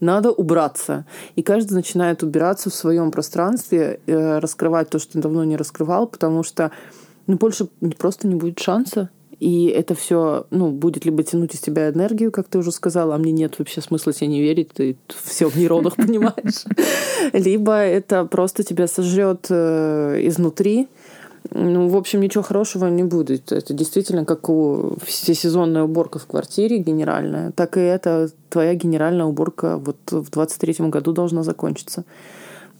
надо 0.00 0.30
убраться. 0.30 1.06
И 1.36 1.42
каждый 1.42 1.74
начинает 1.74 2.22
убираться 2.22 2.70
в 2.70 2.74
своем 2.74 3.10
пространстве, 3.10 4.00
э, 4.06 4.38
раскрывать 4.38 4.90
то, 4.90 4.98
что 4.98 5.20
давно 5.20 5.44
не 5.44 5.56
раскрывал, 5.56 6.06
потому 6.06 6.42
что 6.42 6.70
ну, 7.26 7.36
больше 7.36 7.68
просто 7.98 8.26
не 8.26 8.34
будет 8.34 8.58
шанса. 8.58 9.10
И 9.40 9.66
это 9.66 9.94
все, 9.94 10.46
ну, 10.50 10.72
будет 10.72 11.04
либо 11.04 11.22
тянуть 11.22 11.54
из 11.54 11.60
тебя 11.60 11.90
энергию, 11.90 12.32
как 12.32 12.48
ты 12.48 12.58
уже 12.58 12.72
сказала, 12.72 13.14
а 13.14 13.18
мне 13.18 13.30
нет 13.30 13.56
вообще 13.58 13.80
смысла 13.80 14.12
тебе 14.12 14.26
не 14.26 14.42
верить, 14.42 14.70
ты 14.72 14.96
все 15.06 15.48
в 15.48 15.54
нейронах 15.54 15.94
понимаешь. 15.96 16.64
Либо 17.32 17.74
это 17.74 18.24
просто 18.24 18.64
тебя 18.64 18.88
сожрет 18.88 19.46
э, 19.48 20.18
изнутри, 20.22 20.88
ну, 21.50 21.88
в 21.88 21.96
общем, 21.96 22.20
ничего 22.20 22.42
хорошего 22.42 22.86
не 22.88 23.04
будет. 23.04 23.52
Это 23.52 23.72
действительно 23.72 24.24
как 24.24 24.48
у 24.48 24.96
всесезонная 25.04 25.84
уборка 25.84 26.18
в 26.18 26.26
квартире 26.26 26.78
генеральная, 26.78 27.52
так 27.52 27.76
и 27.76 27.80
это 27.80 28.30
твоя 28.50 28.74
генеральная 28.74 29.24
уборка 29.24 29.78
вот 29.78 29.96
в 30.10 30.28
23-м 30.30 30.90
году 30.90 31.12
должна 31.12 31.42
закончиться. 31.42 32.04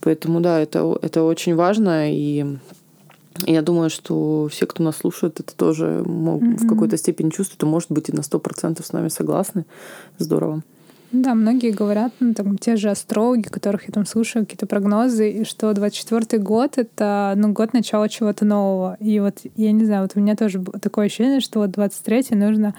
Поэтому, 0.01 0.39
да, 0.39 0.59
это, 0.59 0.97
это 1.01 1.23
очень 1.23 1.55
важно, 1.55 2.11
и 2.11 2.57
я 3.45 3.61
думаю, 3.61 3.89
что 3.89 4.47
все, 4.49 4.65
кто 4.65 4.83
нас 4.83 4.97
слушает, 4.97 5.39
это 5.39 5.55
тоже 5.55 6.03
mm-hmm. 6.05 6.57
в 6.57 6.67
какой-то 6.67 6.97
степени 6.97 7.29
чувствуют, 7.29 7.63
и, 7.63 7.65
может 7.65 7.91
быть, 7.91 8.09
и 8.09 8.13
на 8.13 8.21
100% 8.21 8.83
с 8.83 8.93
нами 8.93 9.09
согласны. 9.09 9.65
Здорово. 10.17 10.61
Да, 11.11 11.33
многие 11.33 11.71
говорят, 11.71 12.13
ну, 12.19 12.35
там, 12.35 12.57
те 12.57 12.75
же 12.75 12.91
астрологи, 12.91 13.47
которых 13.47 13.87
я 13.87 13.93
там 13.93 14.05
слушаю, 14.05 14.45
какие-то 14.45 14.67
прогнозы, 14.67 15.31
и 15.31 15.43
что 15.43 15.71
24-й 15.71 16.37
год— 16.37 16.73
это, 16.77 17.33
ну, 17.35 17.51
год 17.51 17.73
начала 17.73 18.07
чего-то 18.07 18.45
нового. 18.45 18.95
И 18.99 19.19
вот, 19.19 19.39
я 19.55 19.71
не 19.71 19.85
знаю, 19.85 20.03
вот 20.03 20.11
у 20.15 20.19
меня 20.19 20.35
тоже 20.35 20.63
такое 20.81 21.07
ощущение, 21.07 21.39
что 21.39 21.59
вот 21.59 21.71
23-й 21.71 22.35
нужно 22.35 22.75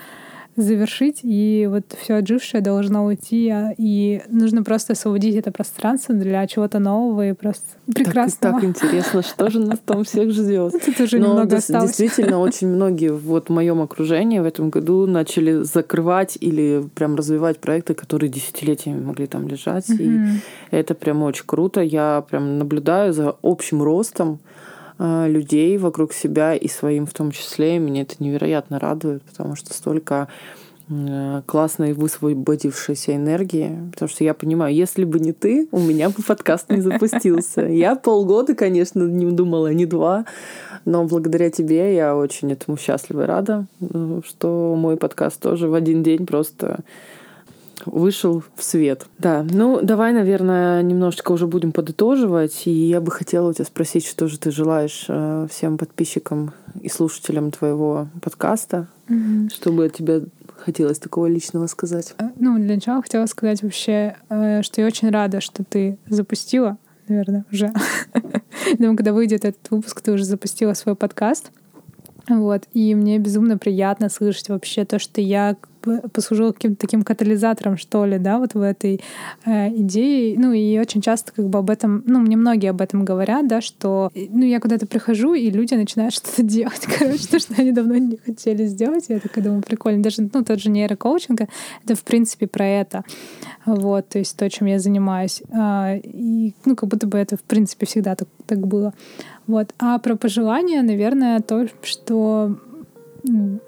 завершить, 0.56 1.20
и 1.22 1.66
вот 1.70 1.84
все 2.00 2.14
отжившее 2.14 2.60
должно 2.60 3.04
уйти, 3.04 3.48
а, 3.50 3.74
и 3.76 4.22
нужно 4.28 4.62
просто 4.62 4.92
освободить 4.92 5.36
это 5.36 5.50
пространство 5.50 6.14
для 6.14 6.46
чего-то 6.46 6.78
нового 6.78 7.28
и 7.28 7.32
просто 7.32 7.64
прекрасного. 7.86 8.54
Так, 8.54 8.60
так 8.60 8.64
интересно, 8.64 9.22
что 9.22 9.50
же 9.50 9.60
нас 9.60 9.78
там 9.84 10.04
всех 10.04 10.30
ждет. 10.30 10.74
Тут 10.84 11.00
уже 11.00 11.18
немного 11.18 11.56
осталось. 11.56 11.96
Действительно, 11.96 12.38
очень 12.40 12.68
многие 12.68 13.12
вот 13.12 13.48
в 13.48 13.52
моем 13.52 13.80
окружении 13.80 14.38
в 14.38 14.44
этом 14.44 14.70
году 14.70 15.06
начали 15.06 15.62
закрывать 15.62 16.36
или 16.40 16.84
прям 16.94 17.16
развивать 17.16 17.58
проекты, 17.58 17.94
которые 17.94 18.30
десятилетиями 18.30 19.00
могли 19.00 19.26
там 19.26 19.48
лежать, 19.48 19.88
и 19.90 20.20
это 20.70 20.94
прям 20.94 21.22
очень 21.22 21.44
круто. 21.46 21.80
Я 21.80 22.24
прям 22.28 22.58
наблюдаю 22.58 23.12
за 23.12 23.36
общим 23.42 23.82
ростом 23.82 24.40
людей 25.00 25.78
вокруг 25.78 26.12
себя 26.12 26.54
и 26.54 26.68
своим 26.68 27.06
в 27.06 27.14
том 27.14 27.30
числе. 27.30 27.76
И 27.76 27.78
меня 27.78 28.02
это 28.02 28.16
невероятно 28.18 28.78
радует, 28.78 29.22
потому 29.22 29.56
что 29.56 29.72
столько 29.72 30.28
э, 30.88 31.42
классной 31.46 31.94
высвободившейся 31.94 33.16
энергии, 33.16 33.78
потому 33.92 34.08
что 34.08 34.24
я 34.24 34.34
понимаю, 34.34 34.74
если 34.74 35.04
бы 35.04 35.18
не 35.18 35.32
ты, 35.32 35.68
у 35.72 35.80
меня 35.80 36.10
бы 36.10 36.22
подкаст 36.26 36.70
не 36.70 36.80
запустился. 36.80 37.62
Я 37.66 37.94
полгода, 37.94 38.54
конечно, 38.54 39.02
не 39.02 39.30
думала, 39.30 39.72
не 39.72 39.86
два, 39.86 40.26
но 40.84 41.04
благодаря 41.04 41.50
тебе 41.50 41.94
я 41.94 42.16
очень 42.16 42.52
этому 42.52 42.76
счастлива 42.76 43.22
и 43.22 43.26
рада, 43.26 43.66
э, 43.80 44.20
что 44.26 44.74
мой 44.76 44.96
подкаст 44.96 45.40
тоже 45.40 45.68
в 45.68 45.74
один 45.74 46.02
день 46.02 46.26
просто 46.26 46.80
вышел 47.86 48.42
в 48.56 48.62
свет. 48.62 49.06
Да, 49.18 49.44
ну 49.50 49.80
давай, 49.82 50.12
наверное, 50.12 50.82
немножечко 50.82 51.32
уже 51.32 51.46
будем 51.46 51.72
подытоживать. 51.72 52.66
И 52.66 52.70
я 52.70 53.00
бы 53.00 53.10
хотела 53.10 53.50
у 53.50 53.52
тебя 53.52 53.64
спросить, 53.64 54.06
что 54.06 54.26
же 54.28 54.38
ты 54.38 54.50
желаешь 54.50 55.06
э, 55.08 55.46
всем 55.50 55.78
подписчикам 55.78 56.52
и 56.80 56.88
слушателям 56.88 57.50
твоего 57.50 58.08
подкаста, 58.22 58.86
Мгм. 59.08 59.50
чтобы 59.50 59.86
от 59.86 59.94
тебя 59.94 60.20
хотелось 60.58 60.98
такого 60.98 61.26
личного 61.26 61.66
сказать. 61.66 62.14
Э, 62.18 62.28
Ну, 62.38 62.56
для 62.58 62.74
начала 62.74 63.02
хотела 63.02 63.26
сказать 63.26 63.62
вообще, 63.62 64.16
э, 64.28 64.62
что 64.62 64.80
я 64.80 64.86
очень 64.86 65.10
рада, 65.10 65.40
что 65.40 65.64
ты 65.64 65.98
запустила, 66.08 66.76
наверное, 67.08 67.44
уже. 67.50 67.72
Думаю, 68.78 68.96
когда 68.96 69.12
выйдет 69.12 69.44
этот 69.44 69.70
выпуск, 69.70 70.00
ты 70.00 70.12
уже 70.12 70.24
запустила 70.24 70.74
свой 70.74 70.94
подкаст. 70.94 71.50
Вот. 72.28 72.64
И 72.74 72.94
мне 72.94 73.18
безумно 73.18 73.58
приятно 73.58 74.08
слышать 74.08 74.50
вообще 74.50 74.84
то, 74.84 74.98
что 74.98 75.20
я 75.20 75.56
послужила 76.12 76.52
каким-то 76.52 76.80
таким 76.80 77.02
катализатором, 77.02 77.76
что 77.76 78.04
ли, 78.04 78.18
да, 78.18 78.38
вот 78.38 78.54
в 78.54 78.60
этой 78.60 79.00
э, 79.44 79.68
идее. 79.70 80.38
Ну, 80.38 80.52
и 80.52 80.78
очень 80.78 81.00
часто 81.00 81.32
как 81.32 81.48
бы 81.48 81.58
об 81.58 81.70
этом, 81.70 82.02
ну, 82.06 82.18
мне 82.20 82.36
многие 82.36 82.70
об 82.70 82.80
этом 82.80 83.04
говорят, 83.04 83.48
да, 83.48 83.60
что, 83.60 84.10
э, 84.14 84.26
ну, 84.30 84.44
я 84.44 84.60
куда-то 84.60 84.86
прихожу, 84.86 85.34
и 85.34 85.50
люди 85.50 85.74
начинают 85.74 86.14
что-то 86.14 86.42
делать, 86.42 86.86
короче, 86.98 87.26
то, 87.26 87.38
что 87.38 87.54
они 87.58 87.72
давно 87.72 87.96
не 87.96 88.16
хотели 88.16 88.66
сделать. 88.66 89.06
Я 89.08 89.20
такая 89.20 89.44
думаю, 89.44 89.62
прикольно. 89.62 90.02
Даже, 90.02 90.28
ну, 90.32 90.44
тот 90.44 90.60
же 90.60 90.70
нейрокоучинг, 90.70 91.42
это, 91.84 91.94
в 91.94 92.02
принципе, 92.02 92.46
про 92.46 92.66
это. 92.66 93.04
Вот, 93.66 94.08
то 94.08 94.18
есть 94.18 94.36
то, 94.36 94.48
чем 94.48 94.66
я 94.66 94.78
занимаюсь. 94.78 95.42
А, 95.52 95.96
И, 95.96 96.54
ну, 96.64 96.76
как 96.76 96.88
будто 96.88 97.06
бы 97.06 97.18
это, 97.18 97.36
в 97.36 97.42
принципе, 97.42 97.86
всегда 97.86 98.14
так, 98.14 98.28
так 98.46 98.66
было. 98.66 98.94
Вот. 99.46 99.74
А 99.78 99.98
про 99.98 100.16
пожелания, 100.16 100.82
наверное, 100.82 101.40
то, 101.40 101.66
что 101.82 102.56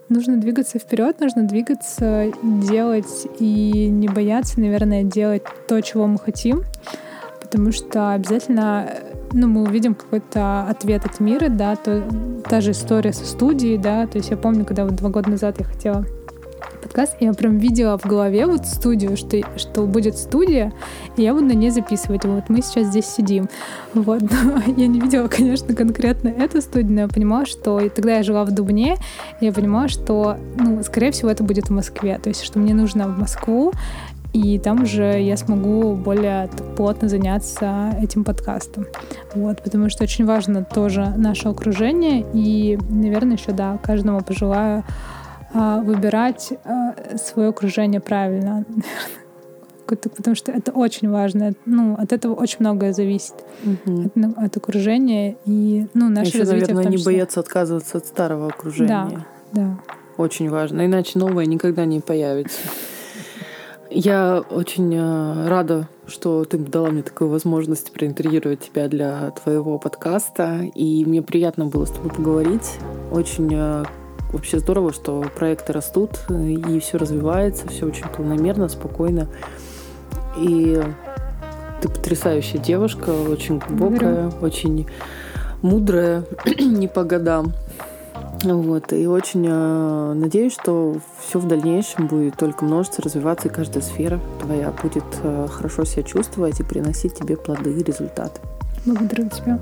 нужно 0.08 0.36
двигаться 0.36 0.78
вперед, 0.78 1.20
нужно 1.20 1.44
двигаться, 1.44 2.32
делать 2.42 3.26
и 3.38 3.88
не 3.90 4.08
бояться, 4.08 4.60
наверное, 4.60 5.02
делать 5.04 5.42
то, 5.68 5.80
чего 5.80 6.06
мы 6.06 6.18
хотим, 6.18 6.62
потому 7.40 7.72
что 7.72 8.12
обязательно 8.12 8.88
ну, 9.32 9.48
мы 9.48 9.62
увидим 9.62 9.94
какой-то 9.94 10.62
ответ 10.68 11.04
от 11.06 11.20
мира, 11.20 11.48
да, 11.48 11.76
то, 11.76 12.02
та 12.48 12.60
же 12.60 12.72
история 12.72 13.12
со 13.12 13.24
студией, 13.24 13.78
да, 13.78 14.06
то 14.06 14.18
есть 14.18 14.30
я 14.30 14.36
помню, 14.36 14.64
когда 14.64 14.84
вот 14.84 14.96
два 14.96 15.10
года 15.10 15.30
назад 15.30 15.56
я 15.58 15.64
хотела 15.64 16.04
подкаст, 16.92 17.16
я 17.20 17.32
прям 17.32 17.56
видела 17.56 17.96
в 17.96 18.04
голове 18.04 18.46
вот 18.46 18.66
студию, 18.66 19.16
что, 19.16 19.40
что 19.56 19.86
будет 19.86 20.18
студия, 20.18 20.74
и 21.16 21.22
я 21.22 21.32
буду 21.32 21.46
на 21.46 21.52
ней 21.52 21.70
записывать. 21.70 22.26
Вот 22.26 22.50
мы 22.50 22.60
сейчас 22.60 22.88
здесь 22.88 23.06
сидим. 23.06 23.48
Вот. 23.94 24.20
Но 24.20 24.60
я 24.76 24.86
не 24.86 25.00
видела, 25.00 25.26
конечно, 25.26 25.74
конкретно 25.74 26.28
эту 26.28 26.60
студию, 26.60 26.92
но 26.92 27.00
я 27.02 27.08
понимала, 27.08 27.46
что 27.46 27.80
и 27.80 27.88
тогда 27.88 28.16
я 28.16 28.22
жила 28.22 28.44
в 28.44 28.50
Дубне, 28.50 28.98
и 29.40 29.46
я 29.46 29.52
понимала, 29.52 29.88
что, 29.88 30.36
ну, 30.58 30.82
скорее 30.82 31.12
всего, 31.12 31.30
это 31.30 31.42
будет 31.42 31.68
в 31.68 31.72
Москве. 31.72 32.18
То 32.22 32.28
есть, 32.28 32.42
что 32.42 32.58
мне 32.58 32.74
нужно 32.74 33.08
в 33.08 33.18
Москву, 33.18 33.72
и 34.34 34.58
там 34.58 34.82
уже 34.82 35.18
я 35.22 35.38
смогу 35.38 35.94
более 35.94 36.50
плотно 36.76 37.08
заняться 37.08 37.96
этим 38.02 38.22
подкастом. 38.22 38.84
Вот, 39.34 39.62
потому 39.62 39.88
что 39.88 40.04
очень 40.04 40.26
важно 40.26 40.62
тоже 40.62 41.14
наше 41.16 41.48
окружение, 41.48 42.26
и, 42.34 42.78
наверное, 42.90 43.38
еще, 43.38 43.52
да, 43.52 43.78
каждому 43.82 44.20
пожелаю 44.20 44.84
выбирать 45.54 46.52
а, 46.64 46.94
свое 47.18 47.48
окружение 47.48 48.00
правильно. 48.00 48.64
Потому 49.86 50.34
что 50.34 50.52
это 50.52 50.72
очень 50.72 51.10
важно. 51.10 51.52
Ну, 51.66 51.94
от 51.98 52.12
этого 52.12 52.34
очень 52.34 52.58
многое 52.60 52.92
зависит. 52.92 53.34
Мгм. 53.62 54.06
От, 54.06 54.16
ну, 54.16 54.34
от 54.36 54.56
окружения 54.56 55.36
и 55.44 55.86
ну, 55.92 56.06
А 56.06 56.08
наше 56.08 56.28
еще, 56.28 56.38
развитие 56.40 56.74
наверное, 56.74 56.90
не 56.92 56.96
числе. 56.96 57.12
бояться 57.12 57.40
отказываться 57.40 57.98
от 57.98 58.06
старого 58.06 58.46
окружения. 58.46 59.26
Да. 59.52 59.78
Очень 60.16 60.50
важно, 60.50 60.86
иначе 60.86 61.18
новое 61.18 61.46
никогда 61.46 61.84
не 61.84 62.00
появится. 62.00 62.60
Я 63.90 64.42
очень 64.50 64.94
э, 64.94 65.48
рада, 65.48 65.86
что 66.06 66.44
ты 66.46 66.56
дала 66.56 66.88
мне 66.90 67.02
такую 67.02 67.28
возможность 67.28 67.92
проинтервьюировать 67.92 68.60
тебя 68.60 68.88
для 68.88 69.30
твоего 69.32 69.78
подкаста. 69.78 70.60
И 70.74 71.04
мне 71.04 71.20
приятно 71.20 71.66
было 71.66 71.84
с 71.84 71.90
тобой 71.90 72.10
поговорить. 72.10 72.78
Очень 73.10 73.50
э, 73.52 73.84
вообще 74.32 74.58
здорово, 74.58 74.92
что 74.92 75.24
проекты 75.36 75.72
растут, 75.72 76.20
и 76.28 76.78
все 76.80 76.98
развивается, 76.98 77.68
все 77.68 77.86
очень 77.86 78.08
планомерно, 78.08 78.68
спокойно. 78.68 79.28
И 80.38 80.80
ты 81.80 81.88
потрясающая 81.88 82.60
девушка, 82.60 83.10
очень 83.10 83.58
глубокая, 83.58 84.30
очень 84.40 84.86
мудрая, 85.62 86.24
не 86.58 86.88
по 86.88 87.04
годам. 87.04 87.52
Вот, 88.44 88.92
и 88.92 89.06
очень 89.06 89.46
э, 89.48 90.12
надеюсь, 90.14 90.52
что 90.52 90.96
все 91.20 91.38
в 91.38 91.46
дальнейшем 91.46 92.08
будет 92.08 92.36
только 92.36 92.64
множиться, 92.64 93.00
развиваться, 93.00 93.48
и 93.48 93.52
каждая 93.52 93.82
сфера 93.84 94.20
твоя 94.40 94.72
будет 94.82 95.04
э, 95.22 95.46
хорошо 95.48 95.84
себя 95.84 96.02
чувствовать 96.02 96.58
и 96.58 96.64
приносить 96.64 97.14
тебе 97.14 97.36
плоды 97.36 97.72
и 97.72 97.84
результаты. 97.84 98.40
Благодарю 98.84 99.28
тебя. 99.28 99.60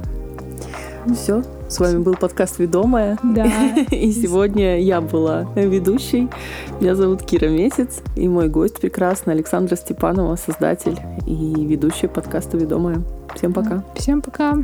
Все, 1.14 1.42
с 1.68 1.78
вами 1.78 1.98
был 1.98 2.14
подкаст 2.14 2.58
«Ведомая». 2.58 3.18
Да. 3.22 3.46
И 3.90 4.12
сегодня 4.12 4.80
я 4.80 5.00
была 5.00 5.46
ведущей. 5.54 6.28
Меня 6.80 6.94
зовут 6.94 7.22
Кира 7.22 7.48
Месяц, 7.48 8.02
и 8.16 8.28
мой 8.28 8.48
гость 8.48 8.80
прекрасный 8.80 9.34
Александра 9.34 9.76
Степанова, 9.76 10.36
создатель 10.36 10.98
и 11.26 11.66
ведущая 11.66 12.08
подкаста 12.08 12.56
«Ведомая». 12.56 13.02
Всем 13.34 13.52
пока. 13.52 13.84
Всем 13.94 14.20
пока. 14.20 14.58